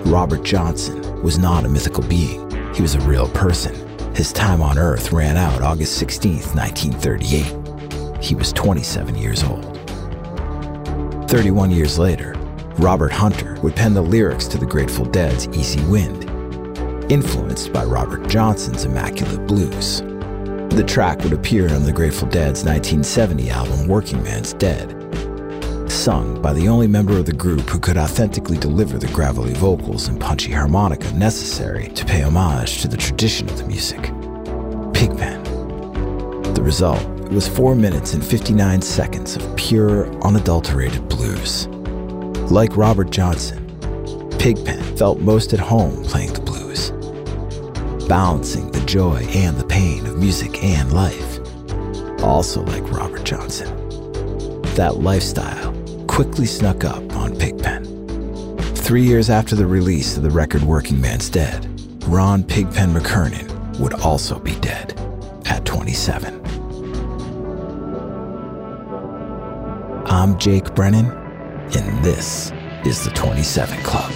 Robert 0.06 0.44
Johnson 0.44 1.20
was 1.20 1.36
not 1.36 1.64
a 1.64 1.68
mythical 1.68 2.04
being, 2.04 2.48
he 2.72 2.82
was 2.82 2.94
a 2.94 3.00
real 3.00 3.28
person. 3.30 3.74
His 4.14 4.32
time 4.32 4.62
on 4.62 4.78
Earth 4.78 5.10
ran 5.10 5.36
out 5.36 5.60
August 5.60 5.98
16, 5.98 6.34
1938. 6.54 8.22
He 8.22 8.36
was 8.36 8.52
27 8.52 9.16
years 9.16 9.42
old. 9.42 9.64
31 11.28 11.72
years 11.72 11.98
later, 11.98 12.34
Robert 12.78 13.10
Hunter 13.10 13.58
would 13.60 13.74
pen 13.74 13.92
the 13.92 14.00
lyrics 14.00 14.46
to 14.48 14.56
the 14.56 14.66
Grateful 14.66 15.04
Dead's 15.04 15.48
Easy 15.48 15.84
Wind, 15.86 16.30
influenced 17.10 17.72
by 17.72 17.82
Robert 17.84 18.28
Johnson's 18.28 18.84
Immaculate 18.84 19.48
Blues. 19.48 20.00
The 20.00 20.84
track 20.86 21.18
would 21.24 21.32
appear 21.32 21.74
on 21.74 21.82
the 21.82 21.92
Grateful 21.92 22.28
Dead's 22.28 22.64
1970 22.64 23.50
album 23.50 23.88
Workingman's 23.88 24.52
Dead, 24.52 25.03
sung 26.04 26.38
by 26.42 26.52
the 26.52 26.68
only 26.68 26.86
member 26.86 27.16
of 27.16 27.24
the 27.24 27.32
group 27.32 27.62
who 27.62 27.78
could 27.78 27.96
authentically 27.96 28.58
deliver 28.58 28.98
the 28.98 29.06
gravelly 29.06 29.54
vocals 29.54 30.06
and 30.06 30.20
punchy 30.20 30.52
harmonica 30.52 31.10
necessary 31.14 31.88
to 31.88 32.04
pay 32.04 32.20
homage 32.20 32.82
to 32.82 32.88
the 32.88 32.94
tradition 32.94 33.48
of 33.48 33.56
the 33.56 33.64
music 33.64 34.02
Pigpen. 34.92 35.42
The 36.52 36.60
result 36.62 37.02
was 37.30 37.48
4 37.48 37.74
minutes 37.74 38.12
and 38.12 38.22
59 38.22 38.82
seconds 38.82 39.36
of 39.36 39.56
pure, 39.56 40.14
unadulterated 40.22 41.08
blues. 41.08 41.68
Like 42.52 42.76
Robert 42.76 43.08
Johnson, 43.08 43.66
Pigpen 44.38 44.82
felt 44.98 45.20
most 45.20 45.54
at 45.54 45.58
home 45.58 46.04
playing 46.04 46.34
the 46.34 46.40
blues, 46.42 46.90
balancing 48.06 48.70
the 48.72 48.84
joy 48.84 49.26
and 49.30 49.56
the 49.56 49.66
pain 49.66 50.04
of 50.04 50.18
music 50.18 50.62
and 50.62 50.92
life. 50.92 51.38
Also, 52.22 52.60
like 52.60 52.92
Robert 52.92 53.24
Johnson, 53.24 53.70
that 54.74 54.98
lifestyle 54.98 55.73
quickly 56.14 56.46
snuck 56.46 56.84
up 56.84 57.02
on 57.16 57.36
Pigpen. 57.36 58.56
Three 58.76 59.02
years 59.02 59.30
after 59.30 59.56
the 59.56 59.66
release 59.66 60.16
of 60.16 60.22
the 60.22 60.30
record 60.30 60.62
Workingman's 60.62 61.28
Dead, 61.28 61.66
Ron 62.04 62.44
Pigpen 62.44 62.94
McKernan 62.94 63.80
would 63.80 63.94
also 63.94 64.38
be 64.38 64.54
dead 64.60 64.96
at 65.46 65.64
27. 65.64 66.40
I'm 70.06 70.38
Jake 70.38 70.72
Brennan, 70.76 71.06
and 71.76 72.04
this 72.04 72.52
is 72.84 73.02
the 73.02 73.10
27 73.10 73.76
Club. 73.82 74.12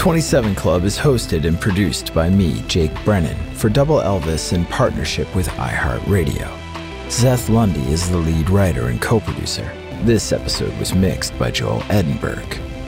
27 0.00 0.54
Club 0.54 0.84
is 0.84 0.96
hosted 0.96 1.44
and 1.44 1.60
produced 1.60 2.14
by 2.14 2.30
me, 2.30 2.62
Jake 2.62 2.90
Brennan, 3.04 3.36
for 3.52 3.68
Double 3.68 3.98
Elvis 3.98 4.54
in 4.54 4.64
partnership 4.64 5.32
with 5.36 5.46
iHeartRadio. 5.48 6.50
Seth 7.10 7.50
Lundy 7.50 7.82
is 7.92 8.08
the 8.08 8.16
lead 8.16 8.48
writer 8.48 8.86
and 8.86 8.98
co 8.98 9.20
producer. 9.20 9.70
This 10.04 10.32
episode 10.32 10.74
was 10.78 10.94
mixed 10.94 11.38
by 11.38 11.50
Joel 11.50 11.82
Edinburgh. 11.90 12.46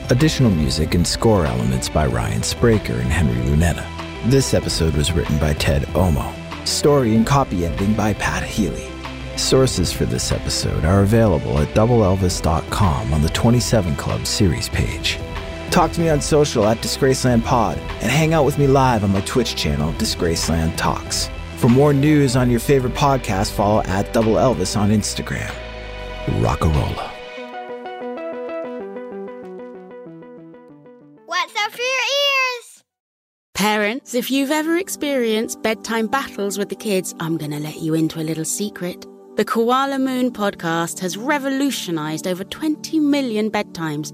Additional 0.09 0.49
music 0.49 0.95
and 0.95 1.05
score 1.05 1.45
elements 1.45 1.87
by 1.87 2.07
Ryan 2.07 2.41
Spraker 2.41 2.99
and 2.99 3.11
Henry 3.11 3.39
Lunetta. 3.43 3.85
This 4.31 4.55
episode 4.55 4.95
was 4.95 5.11
written 5.11 5.37
by 5.37 5.53
Ted 5.53 5.83
Omo. 5.89 6.33
Story 6.67 7.15
and 7.15 7.27
copy 7.27 7.63
editing 7.63 7.93
by 7.93 8.15
Pat 8.15 8.41
Healy. 8.41 8.89
Sources 9.37 9.93
for 9.93 10.05
this 10.05 10.31
episode 10.31 10.83
are 10.83 11.03
available 11.03 11.59
at 11.59 11.67
doubleelvis.com 11.75 13.13
on 13.13 13.21
the 13.21 13.29
27 13.29 13.95
Club 13.97 14.25
series 14.25 14.67
page. 14.67 15.19
Talk 15.73 15.91
to 15.93 16.01
me 16.01 16.09
on 16.09 16.21
social 16.21 16.67
at 16.67 16.77
Disgraceland 16.77 17.43
Pod 17.45 17.79
and 17.79 18.11
hang 18.11 18.31
out 18.31 18.45
with 18.45 18.59
me 18.59 18.67
live 18.67 19.03
on 19.03 19.11
my 19.11 19.21
Twitch 19.21 19.55
channel, 19.55 19.91
Disgraceland 19.93 20.77
Talks. 20.77 21.31
For 21.57 21.67
more 21.67 21.93
news 21.93 22.35
on 22.35 22.51
your 22.51 22.59
favorite 22.59 22.93
podcast, 22.93 23.53
follow 23.53 23.81
at 23.85 24.13
Double 24.13 24.33
Elvis 24.33 24.77
on 24.79 24.91
Instagram. 24.91 25.51
Rockarola. 26.43 27.09
What's 31.25 31.55
up 31.55 31.71
for 31.71 31.81
your 31.81 32.05
ears? 32.19 32.83
Parents, 33.55 34.13
if 34.13 34.29
you've 34.29 34.51
ever 34.51 34.77
experienced 34.77 35.63
bedtime 35.63 36.05
battles 36.05 36.59
with 36.59 36.69
the 36.69 36.75
kids, 36.75 37.15
I'm 37.19 37.35
going 37.35 37.49
to 37.49 37.59
let 37.59 37.77
you 37.77 37.95
into 37.95 38.19
a 38.19 38.21
little 38.21 38.45
secret. 38.45 39.07
The 39.37 39.45
Koala 39.45 39.97
Moon 39.97 40.29
podcast 40.29 40.99
has 40.99 41.17
revolutionized 41.17 42.27
over 42.27 42.43
20 42.43 42.99
million 42.99 43.49
bedtimes, 43.49 44.13